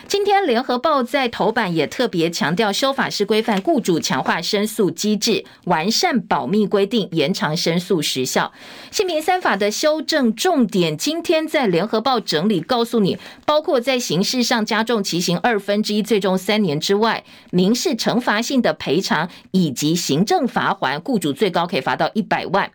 [0.06, 8.52] 今天联合报在头版也特别强调，修法是规范雇主强化申诉机制，完善保密规定，延长申诉时效。
[8.90, 22.70] 性平三法的修正重点，今天在联合报整理告诉你，包括在刑事上加重其刑二分之一，最终三年之外，民事惩罚性的赔偿以及行政罚锾，雇主最高可以罚到一百万。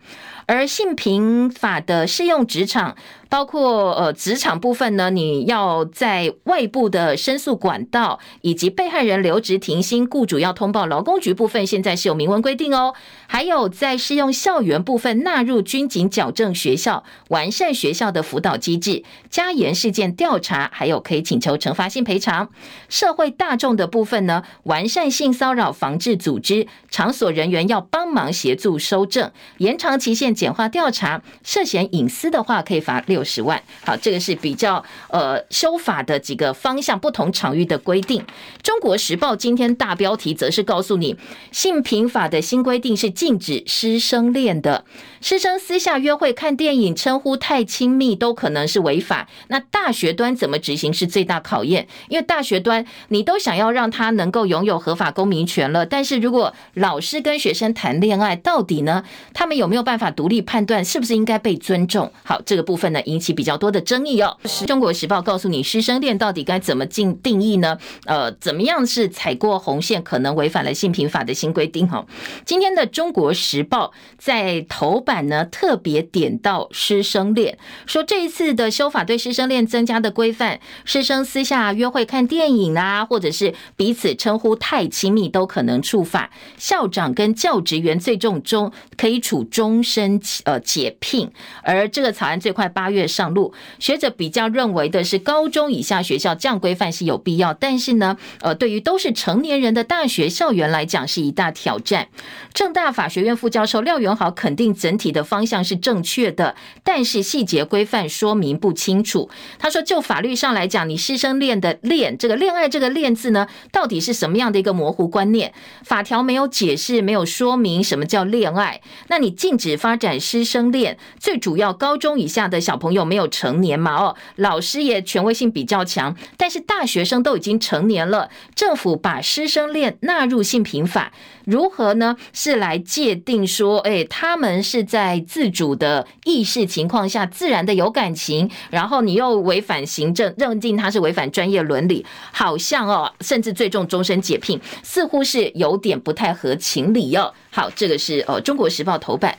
[0.49, 2.95] 而性平法的适用职场，
[3.29, 12.95] 包括呃职场部分呢，你要在外部的申诉管道，以及被害人留职停薪，雇主要通报劳工局部分，现在是有明文规定哦。
[13.27, 22.49] 还有在适用校园部分，纳入军警矫正学校，完善学校的辅导机制，加严事件调查，还有可以请求惩罚性赔偿。
[22.87, 30.38] 社会大众的部分呢，完善性骚扰防治组织，场所人员要帮忙协助收证，延长期限。
[30.39, 33.61] 简化调查，涉嫌隐私的话，可以罚六十万。
[33.83, 38.23] 好，这个是比较呃修法的几个方向，不同场域的规定。
[38.63, 41.17] 中国时报今天大标题则是告诉你，
[41.51, 44.85] 性平法的新规定是禁止师生恋的，
[45.21, 49.27] 师生私下约会、看电影、称呼太亲密都可能是违法。
[49.47, 59.03] 那大学端怎么执行是最大考验，因为大学端你都想要让他能够拥有合法公民权了，但是如果老师跟学生谈恋爱，到底呢，
[59.33, 62.11] 他们有没有办法独立判断是不是应该被尊重？
[62.23, 64.37] 好，这个部分呢，引起比较多的争议哦。
[64.65, 67.77] 中国时报告诉你，师生恋到底该怎么进定义呢？
[68.05, 71.87] 呃，怎么样是踩过红线，可能违反了性平法的新规定？
[71.87, 72.05] 哈，
[72.45, 86.29] 今天的中国时报在头版呢，特别点到师生恋，说这一次的修法对师生恋增加的规范，师生私下约会看电影啊，或者是彼此称呼太亲密，都可能触法。
[86.57, 90.19] 校长跟教职员最重中可以处终身。
[90.43, 91.31] 呃，解聘，
[91.63, 93.53] 而这个草案最快八月上路。
[93.79, 102.09] 学者比较认为的是，高中以下学校这样规范是有必要，但是呢，呃，对于都是成年人的大学校园来讲是一大挑战。
[102.53, 109.29] 政大法学院副教授廖元豪肯定整体的方向是正确的，但是细节规范说明不清楚。
[109.57, 115.53] 他说，就法律上来讲，你师生恋的恋，这个恋爱这个恋字呢，到底是什么样的一个模糊观念？
[115.83, 118.81] 法条没有解释，没有说明什么叫恋爱。
[119.07, 123.95] 那你禁止发展师生恋，最主要高中以下的小朋友没有成年嘛？
[123.95, 131.13] 哦，老师也权威性比较强，但是大学生都已经成年了，政府把师生恋纳入性平法，
[131.49, 132.15] 如何呢？
[132.31, 147.33] 是来界定说，哎，他们是在自主的意识情况下，自然的有感情，然后你又违反行政，认定他是违反专业伦理，好像哦，甚至最终终身解聘，似乎是有点不太合情理哦。
[147.49, 149.35] 好，这个是呃《中国时报》头版，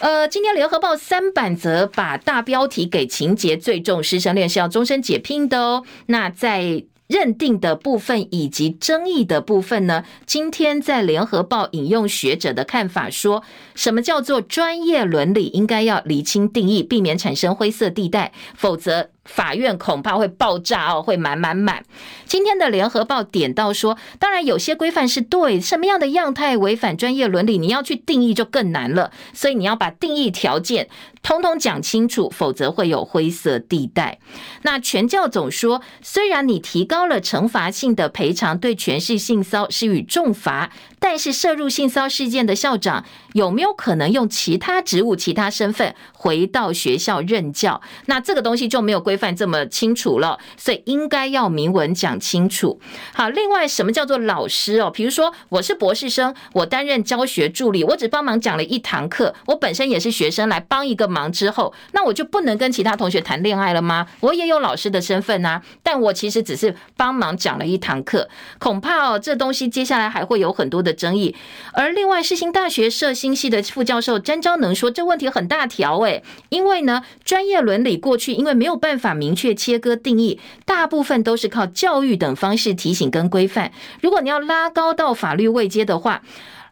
[0.00, 5.84] 呃，今天《联合报》三版则把大标题给情节最重，师生恋是要终身解聘的哦。
[6.06, 10.04] 那在认定的部分以及争议的部分呢？
[10.26, 13.42] 今天在《联合报》引用学者的看法说，
[13.74, 15.46] 什么叫做专业伦理？
[15.48, 19.13] 应该要厘清定义，避免产生灰色地带，否则。
[19.24, 21.84] 法院恐怕会爆炸哦，会满满满。
[22.26, 29.10] 今天的联合报点到说，当然有些规范是对，什么样的样态违反专业伦理，你要去定义就更难了。
[29.32, 30.88] 所以你要把定义条件
[31.22, 34.18] 通通讲清楚，否则会有灰色地带。
[34.62, 43.04] 那全教总说，虽然你提高了惩罚性的赔偿，对全市性骚施予重罚，但是涉入性骚事件的校长
[43.34, 47.80] 有没有可能用其他职务、其他身份回到学校任教？
[48.06, 49.14] 那这个东西就没有规。
[49.16, 52.80] 范这么清楚了，所以应该要明文讲清楚。
[53.12, 54.90] 好，另外什么叫做老师哦？
[54.90, 64.06] 比如说我是博士生，我担任教学助理，我只帮忙讲了一堂课，我本身也是学生来帮一个忙之后，那我就不能跟其他同学谈恋爱了吗？
[64.20, 68.28] 我也有老师的身份啊，但我其实只是帮忙讲了一堂课，
[68.58, 71.34] 恐怕哦这东西接下来还会有很多的争议。
[71.72, 78.94] 而另外世新大学社心系的副教授詹昭能说，这问题很大条诶，因为呢专业伦理过去因为没有办。
[78.94, 83.72] 法明确切割定义，大部分都是靠教育等方式提醒跟规范。
[84.00, 86.22] 如果你要拉高到法律位阶的话，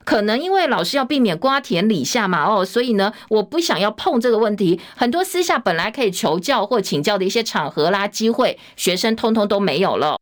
[0.04, 4.80] 可能因为老师要避免瓜田李下嘛，哦，所以呢，我不想要碰这个问题。
[4.96, 10.16] 很多私下本来可以求教或请教的一些场合啦、机会，学生通通都没有了。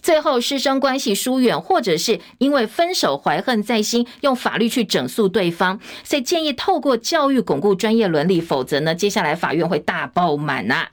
[0.00, 10.88] 最后师生关系疏远，或者是因为分手怀恨在心，用法律去整肃对方，所以建议透过教育巩固专业伦理，否则呢，接下来法院会大爆满呐。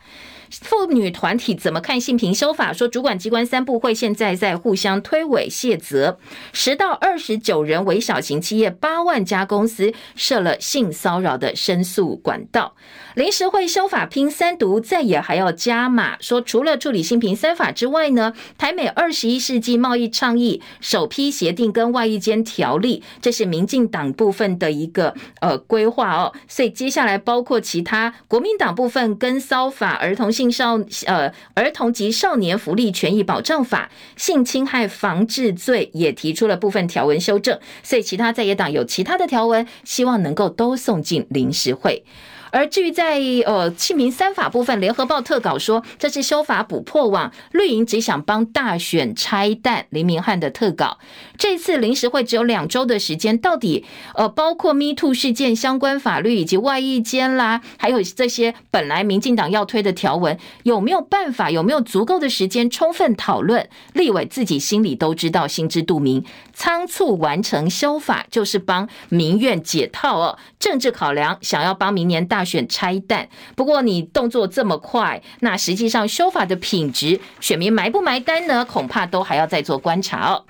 [0.52, 2.74] 妇女团体怎么看性平修法？
[2.74, 6.18] 说主管机关三部会现在在互相推诿卸责，
[6.52, 12.76] 十到二十九人为小型企业，八万家公司设了性骚扰的申诉管道。
[13.16, 26.34] 临时会修法拼三读，再也还要加码，说除了处理性平三法之外呢，台美二十一世纪贸易倡议首批协定跟外役间条例，这是民进党部分的一个呃规划哦。
[26.48, 37.60] 所以接下来包括其他国民党部分跟骚法、儿童性少呃儿童及少年福利权益保障法、性侵害防治罪也提出了部分条文修正。
[37.84, 42.06] 所以其他在野党有其他的条文，希望能够都送进临时会。
[42.52, 49.86] 而至于在呃性平三法部分，联合报特稿说这是修法补破网，绿营只想帮大选拆弹。
[49.90, 50.98] 林明翰的特稿，
[51.38, 53.86] 这次临时会只有两周的时间，到底
[54.16, 63.70] 呃包括 Me Too 事件相关法律以及外役间啦，还有这些本来民进党要推的条文，有没有办法，有没有足够的时间充分讨论？
[63.94, 72.41] 立委自己心里都知道，心知肚明，仓促完成修法就是帮民怨解套哦，政治考量，想要帮明年大。
[72.42, 78.66] 要选拆弹，不过你动作这么快，那实际上修法的品质，选民埋不埋单呢？
[78.66, 80.46] 恐怕都还要再做观察哦。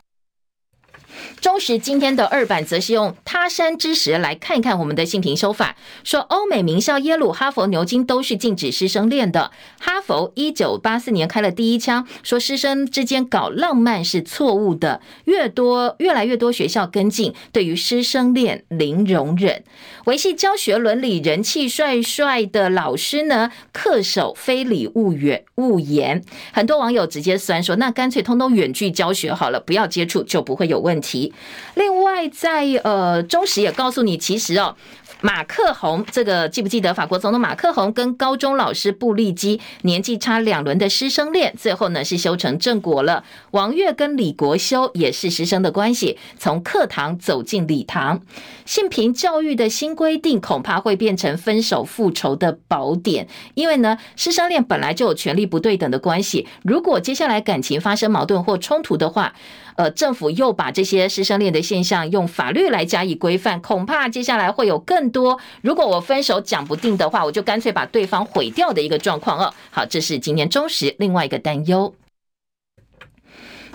[1.39, 9.51] 中时今天的二版则是用他山之石来看一看我们的性平修法，说欧美名校耶鲁、哈佛、牛津都是禁止师生恋的。
[9.79, 15.01] 哈佛一九八四年开了第一枪，说师生之间搞浪漫是错误的。
[15.25, 19.63] 越多越来越多学校跟进，对于师生恋零容忍。
[20.05, 26.23] 维系教学伦理、人气帅帅的老师呢，恪守非礼勿远勿言。
[26.53, 31.00] 很多网友直接酸说，那干脆通通远距教学好了，不要接触就不会有问题。
[31.01, 31.33] 题
[31.75, 34.75] 另外在，呃中时也告诉你，其实哦。
[35.23, 43.23] 马克宏，这个记不记得法国总统马克宏跟高中老师布利基年纪差两轮的师生恋，最后呢是修成正果了。
[43.51, 48.21] 王月跟李国修也是师生的关系，从课堂走进礼堂。
[48.65, 59.35] 性平教育的新规定恐怕会变成分手复仇的宝典，因为呢师生恋本来就有权力不对等的关系，如果接下来感情发生矛盾或冲突的话，
[59.75, 65.39] 呃，政府又把这些师生恋的现象用法律来加以规范，恐怕接下来会有更多。
[65.61, 69.53] 如果我分手讲不定的话，我就干脆把对方毁掉的一个状况哦。
[69.69, 71.93] 好，这是今天中时另外一个担忧。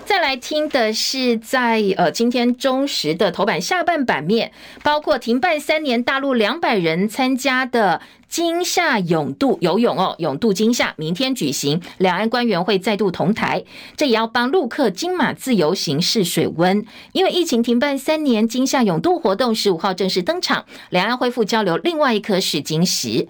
[0.06, 4.52] 再来听的是在呃今天中时的头版下半版面，
[4.84, 13.64] 包括停办三年，大陆两百人参加的金夏泳渡游泳哦，泳渡金夏明天举行，两岸官员会再度同台，
[13.96, 16.86] 这也要帮陆客金马自由行试水温。
[17.10, 23.26] 因为疫情停办三年，金夏泳渡活动十五号正式登场，两岸恢复交流，另外一颗试金石。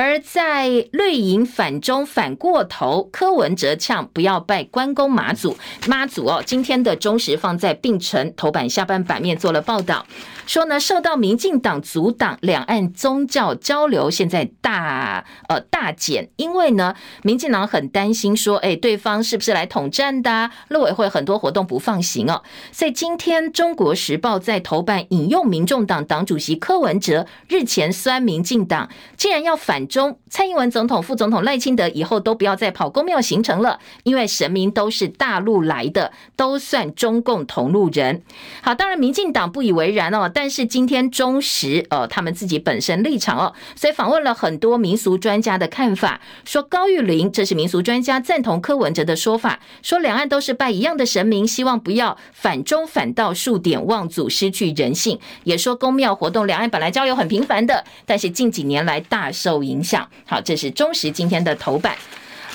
[0.00, 5.56] 而在绿营反中反过头，柯文哲呛不要拜关公妈祖
[5.88, 6.40] 妈祖哦。
[6.46, 10.06] 今天的中时放在并城头版下半版面做了报道。
[10.46, 16.94] 说呢，受到民进党阻挡，两岸宗教交流现在大呃大减，因为呢，
[17.24, 20.48] 民进党很担心说，哎，对方是不是来统战的？
[20.68, 38.22] 陆委会很多活动不放行哦，所以今天中国时报在头版引用民众党党主席柯文哲日前酸民进党，既然要反中，蔡英文总统、副总统赖清德以后都不要再跑公庙行程了，因为神明都是大陆来的，都算中共同路人。
[38.62, 40.30] 好，当然民进党不以为然哦。
[40.32, 55.18] 但是今天中时，呃，他们自己本身立场哦，所以访问了很多民俗专家的看法，说高玉林，这是民俗专家赞同柯文哲的说法，说两岸都是拜一样的神明，希望不要反中反道数典忘祖，失去人性。
[55.44, 60.08] 也说公庙活动，两岸本来交流很频繁的，但是近几年来大受影影响。
[60.26, 61.96] 好，这是中时今天的头版。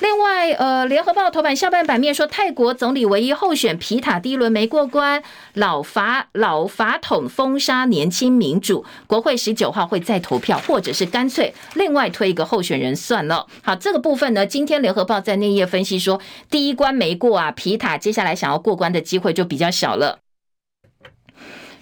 [0.02, 13.48] 另外，呃，联合报头版下半版面说，泰国总理唯一候选皮塔第一轮没过关，老法老法统封杀年轻民主，国会十九号会再投票，或者是干脆另外推一个候选人算了。
[13.62, 16.20] 好，这个部分呢，今天联合报在内页分析说，
[16.50, 20.23] 第一关没过啊，皮塔接下来想要过关的机会就比较小了。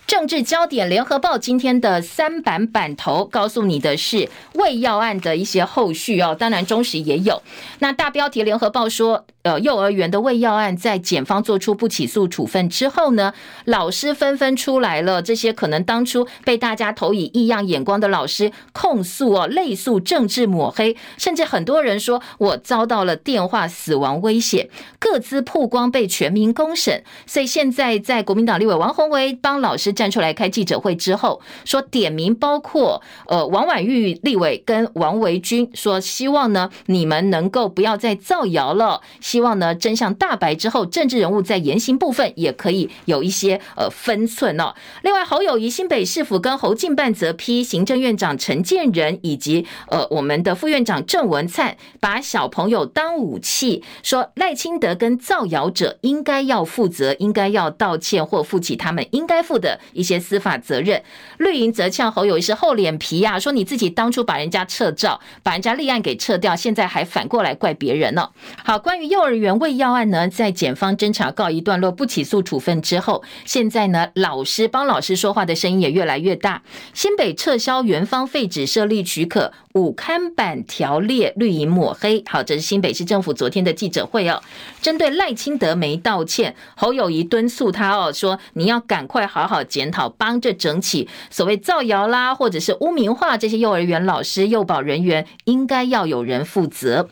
[0.07, 7.41] 政治焦点，联合报今天的三版版头告诉你的是喂药案的一些后续哦，当然中时也有。
[7.79, 9.25] 那大标题，联合报说。
[9.43, 13.33] 呃，幼儿园的喂药案在检方做出不起诉处分之后呢，
[13.65, 15.19] 老师纷纷出来了。
[15.19, 27.03] 这些可能当初被大家投以异样眼光的老师控诉哦，类诉政治抹黑，甚至很多人说我遭到了电话死亡威胁，各自曝光被全民公审。
[27.25, 39.01] 所以现在在国民党立委王鸿薇帮老师站出来开记者会之后，说点名包括呃王婉玉立委跟王维君，说希望呢你们能够不要再造谣了。
[39.19, 44.73] 希望呢，真相大白之后，政治人物在言行部分也可以有一些呃分寸哦。
[45.01, 61.01] 另外，侯友宜新北市府跟侯进办则批行政院长陈建仁以及呃我们的副院长郑文灿，把小朋友当武器，说赖清德跟造谣者应该要负责，应该要道歉或负起他们应该负的一些司法责任。
[61.37, 68.29] 绿营则呛侯有一些厚脸皮呀、说你自己当初把人家撤照，把人家立案给撤掉，现在还反过来怪别人呢、
[68.63, 76.61] 好，关于幼儿园未药案呢，在检方侦查告一段落，不起诉处分之后，现在呢，老师帮老师说话的声音也越来越大。
[76.93, 82.23] 新北撤销园方废止设立许可，五刊版条列绿营抹黑。
[82.27, 84.41] 好，这是新北市政府昨天的记者会哦，
[84.81, 97.09] 针对赖清德没道歉，侯友宜敦促他哦，说你要赶快好好检讨，帮着整起所谓造谣啦，或者是污名化这些幼儿园老师、幼保人员，应该要有人负责。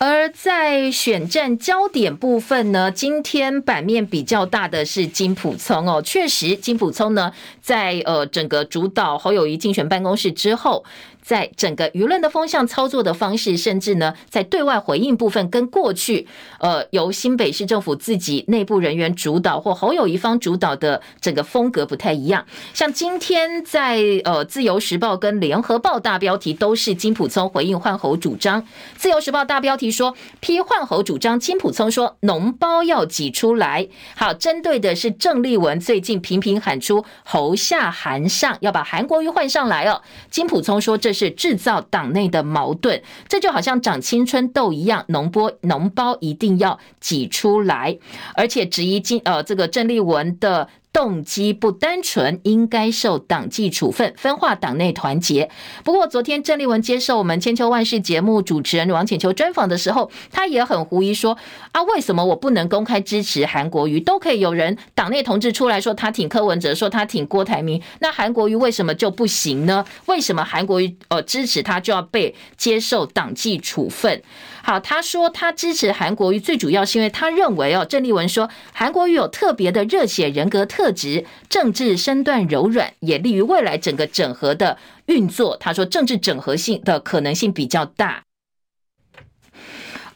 [0.00, 10.84] 而在选战焦点部分呢，今天版面比较大的是金溥聪哦，确实金溥聪呢，在呃整个主导侯友宜竞选办公室之后。
[11.28, 16.26] 在整个舆论的风向操作的方式，甚至呢，在对外回应部分，跟过去
[16.58, 22.46] 呃由新北市政府自己内部人员主导或侯友宜方主导的整个风格不太一样。
[22.72, 28.66] 像今天在呃自由时报跟联合报大标题都是金溥聪回应换侯主张。
[28.96, 33.86] 自由时报大标题说批换侯主张，金溥聪说脓包要挤出来。
[34.16, 40.00] 好，针对的是郑丽文最近频频喊出侯下韩上要把韩国瑜换上来哦。
[40.30, 41.28] 金溥聪说这是。
[41.38, 47.96] 制造党内的矛盾，这就好像长青春痘一样，脓波脓包一定要挤出来，
[48.34, 50.68] 而且质疑金呃这个郑丽文的。
[50.92, 55.50] 动机不单纯，应该受党纪处分，分化党内团结。
[55.84, 61.36] 不过，昨天郑丽文接受我们千秋万世节目主持人王浅秋专访的时候，他也很狐疑说
[61.72, 64.00] ：“啊，为什么我不能公开支持韩国瑜？
[64.00, 69.84] 都可以有人党内同志出来说他挺柯文哲，说他挺郭台铭，那韩国瑜为什么就不行呢？
[70.06, 74.20] 为什么韩国瑜呃支持他就要被接受党纪处分？”
[74.68, 85.56] 好，他说他支持韩国瑜，最主要是因为他认为哦，郑丽文说韩国瑜有特别的热血人格特质，政治身段柔软，也利于未来整个整合的运作。
[85.56, 88.24] 他说政治整合性的可能性比较大。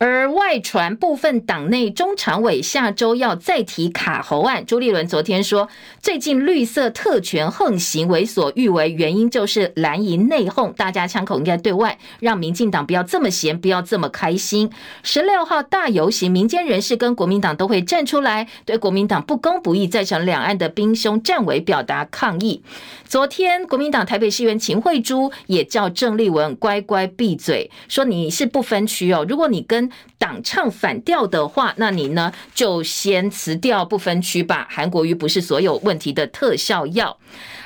[0.03, 5.69] 而外传部分党内中常委下周要再提卡喉案，朱立伦昨天说，
[6.01, 14.69] 最近绿色特权横行为所欲为，原因就是蓝营内讧，大家枪口应该对外，让民进党不要这么闲，不要这么开心。
[15.05, 22.65] 十六号大游行，民间人士跟国民党都会站出来，对国民党不公不义，造成两岸的兵凶战危表达抗议。
[23.05, 34.67] 昨天，国民党台北市议员秦慧珠也叫郑丽文乖乖闭嘴，说你是不分区哦，如果你跟党唱反调的话，那你呢就先辞掉不分区吧。
[34.71, 37.19] 韩国瑜不是所有问题的特效药。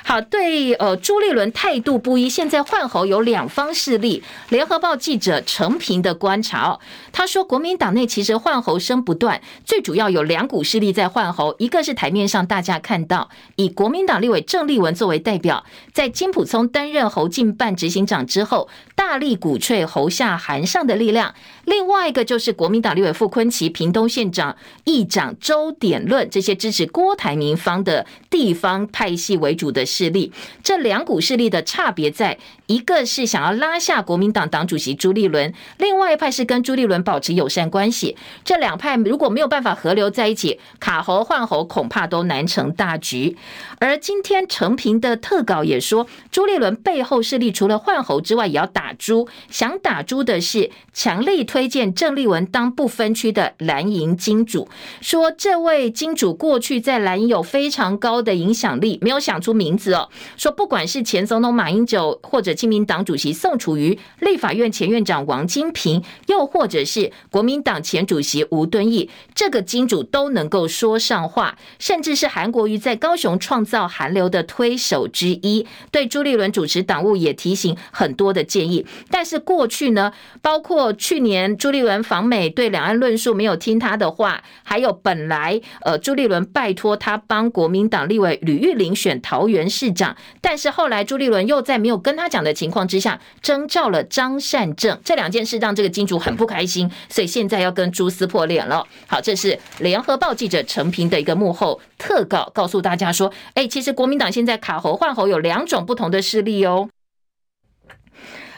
[0.03, 2.29] 好，对，呃，朱立伦态度不一。
[2.29, 4.23] 现在换候有两方势力。
[4.47, 6.79] 联合报记者陈平的观察哦，
[7.11, 21.35] 他说，国民党内其实换候声不断，最主要有两股势力在换候，一个是台面上大家看到以国民党立委郑丽文作为代表，在金溥聪担任侯进办执行长之后，大力鼓吹侯下韩上的力量。
[21.65, 30.31] 另外个就是国民党立委傅昆奇、屏东县长、议长周典论这些支持郭台铭方的地方派系为主的势力，
[30.63, 38.15] 这两股势力的差别在，一个是想要拉下国民党党主席朱立伦，另外一派是跟朱立伦保持友善关系。
[38.45, 43.37] 这两派如果没有办法合流在一起，卡侯换侯恐怕都难成大局。
[43.79, 51.67] 而今天陈平的特稿也说，朱立伦背后势力除了换侯之外，也要打朱，想打朱的是强力推。
[51.67, 54.69] 荐郑丽文当不分区的蓝营金主，
[55.01, 60.07] 说这位金主过去在蓝营有非常高的影响力，没有想出名字哦。
[60.37, 78.85] 说不管是前总统马英九，或者亲民党主席宋楚瑜，立法院前院长王金平，又或者是国民党前主席吴敦义，这个金主都能够说上话，甚至是韩国瑜在高雄创造韩流的推手之一，对朱立伦主持党务也提醒很多的建议。
[79.11, 81.55] 但是过去呢，包括去年。
[81.55, 98.87] 朱立伦访美对两岸论述没有听他的话，还有本来呃朱立伦拜托他帮国民党立委吕玉玲选桃园市长，但是后来朱立伦又在没有跟他讲的的情况之下征召了张善政，这两件事让这个金主很不开心，所以现在要跟朱撕破脸了。
[99.05, 106.89] 好，这是联合报记者陈平的一个幕后特稿，告诉大家说，哎，其实国民党现在卡喉换喉有两种不同的势力哦。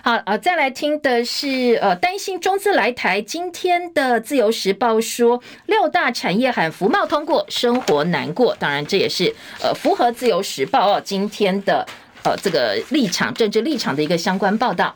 [0.02, 3.22] 好，呃，再来听的是，呃，担心中资来台。
[3.22, 8.56] 今天的自由时报说，六大产业喊福贸通过，生活难过。
[8.58, 11.86] 当然，这也是呃符合自由时报哦今天的
[12.24, 14.96] 呃这个立场、政治立场的一个相关报道。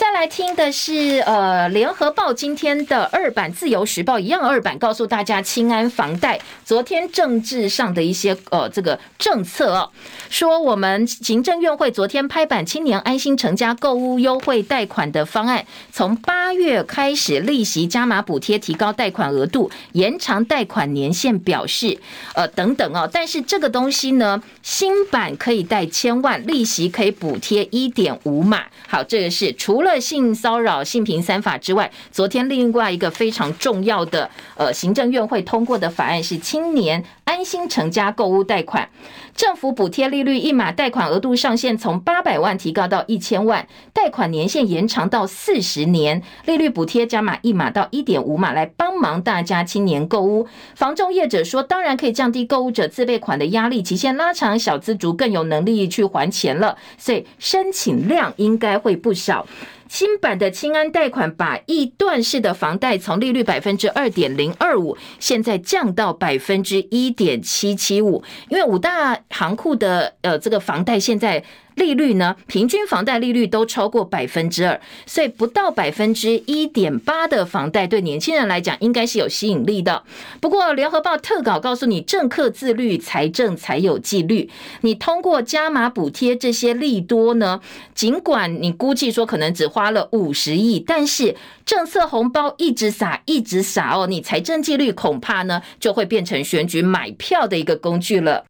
[0.00, 9.90] 再来听的是，呃，联合报今天的二版，自由时报一样二版，告诉大家清安房贷昨天政治上的一些呃这个政策哦，
[10.30, 21.98] 说我们行政院会昨天拍板青年安心成家购屋优惠贷款的方案，从八月开始利息加码补贴，提高贷款额度，延长贷款年限，表示
[22.34, 29.89] 呃等等哦，但是这个东西呢，新版可以贷千万，利息可以补贴一点五码，好，这个是除了。
[29.98, 38.88] 性骚扰、性平三法之外，昨天另外一个非常重要的呃行政院会通过的法案是青年安心成家购物贷款，
[39.34, 50.46] 政府补贴利率一码，贷款额度上限从八百万提高到一千万，贷款年限延长到四十年，利率补贴加码一码到一点五码，来帮忙大家青年购物。
[50.74, 59.46] 房仲业者说，当然可以降低购物者自备款的压力，期限拉长，小资族更有能力去还钱了，所以申请量应该会不少。
[59.90, 71.42] 新版的清安贷款把一段式的房贷从利率百分之二点零二五，现在降到百分之一点七七五，因为五大行库的呃这个房贷现在。
[71.76, 72.36] 利率呢？
[72.46, 80.02] 平均房贷利率都超过百分之二，所以不到百分之一点八的房贷对年轻人来讲应该是有吸引力的。
[80.42, 84.50] 不过联合报特稿告诉你，政客自律，财政才有纪律。
[84.82, 87.60] 你通过加码补贴这些利多呢？
[87.94, 98.44] 尽管你估计说可能只花花了五十亿，但是政策红包一直撒，一直撒哦，你财政纪律恐怕呢就会变成选举买票的一个工具了。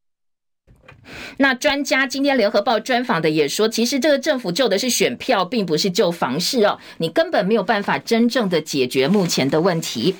[1.38, 6.78] 那专家今天联合报专访的也说，其实这个政府救的是选票，并不是救房市哦。
[6.98, 10.14] 你根本没有办法真正的解决目前的问题。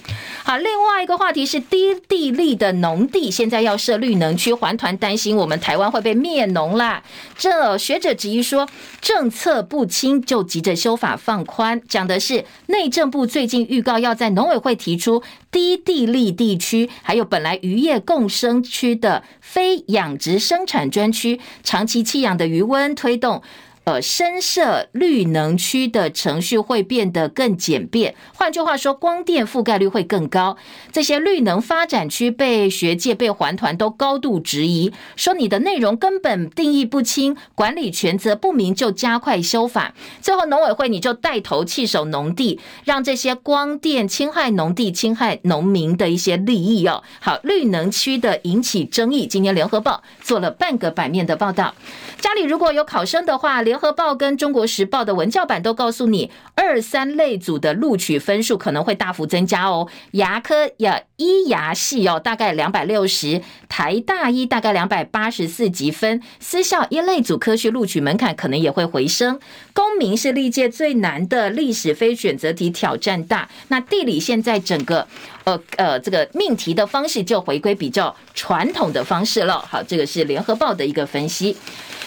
[0.44, 7.02] 好，另外一个话题是低地利的农地现在要设绿能区，环团担心我们台湾会被灭农啦。
[7.36, 8.68] 这学者质疑说，
[9.00, 23.42] 政策不清就急着修法放宽，讲的是内政部最近预告要在农委会提出低地利地区，还有本来渔业共生区的非养殖生产专区，长期弃养的余温推动。
[23.90, 28.14] 呃深设绿能区的程序会变得更简便。
[28.36, 30.56] 换句话说，光电覆盖率会更高。
[30.92, 39.92] 这些绿能发展区被学界、被环团都高度质疑，说你的内容根本定义不清，管理权责不明，就加快修法。
[40.20, 47.02] 最后农委会你就带头弃守农地，让这些光电侵害农地、侵害农民的一些利益哦。
[47.20, 49.26] 好，绿能区的引起争议。
[49.26, 51.74] 今天联合报做了半个版面的报道。
[52.20, 59.88] 家里如果有考生的话，联合报跟中国时报的文教版都告诉你，二三类组的录取分数可能会大幅增加哦。
[60.10, 66.20] 牙科呀，医牙系哦，大概两百六十，台大医大概两百八十四级分。
[66.38, 69.40] 私校一类组科学录取门槛可能也会回升。
[69.72, 73.48] 公民是历届最难的，历史非选择题挑战大。
[73.68, 75.08] 那地理现在整个
[75.44, 79.58] 呃呃这个命题的方式就回归比较传统的方式了。
[79.68, 81.56] 好，这个是联合报的一个分析。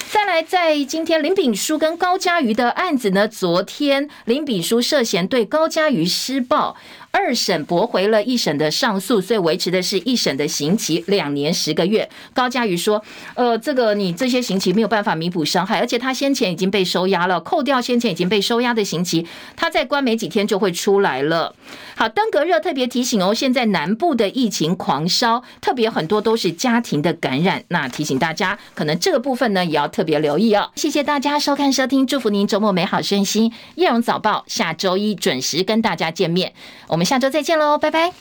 [0.10, 6.76] 再来，在今天林炳书跟高嘉瑜的案子呢，昨天林炳书涉嫌对高嘉瑜施暴。
[7.16, 12.10] 二审驳回了一审的上诉，所以维持的是一审的刑期两年十个月。
[12.34, 13.02] 高嘉瑜说
[13.36, 21.56] ：“呃，这个你这些刑期没有办法弥补伤害，而且他先前已经被收押了，扣掉先前已经被收押的刑期，他再关没几天就会出来了。”
[21.96, 30.72] 好，登革热特别提醒哦，现在南部的疫情狂烧，特别很多都是家庭的感染，那提醒大家，可能这个部分呢也要特别留意哦。
[30.76, 33.54] 谢谢大家收看收听，祝福您周末美好身心。
[33.76, 36.52] 叶荣早报下周一准时跟大家见面，
[36.88, 38.12] 我们下周再见喽，拜拜。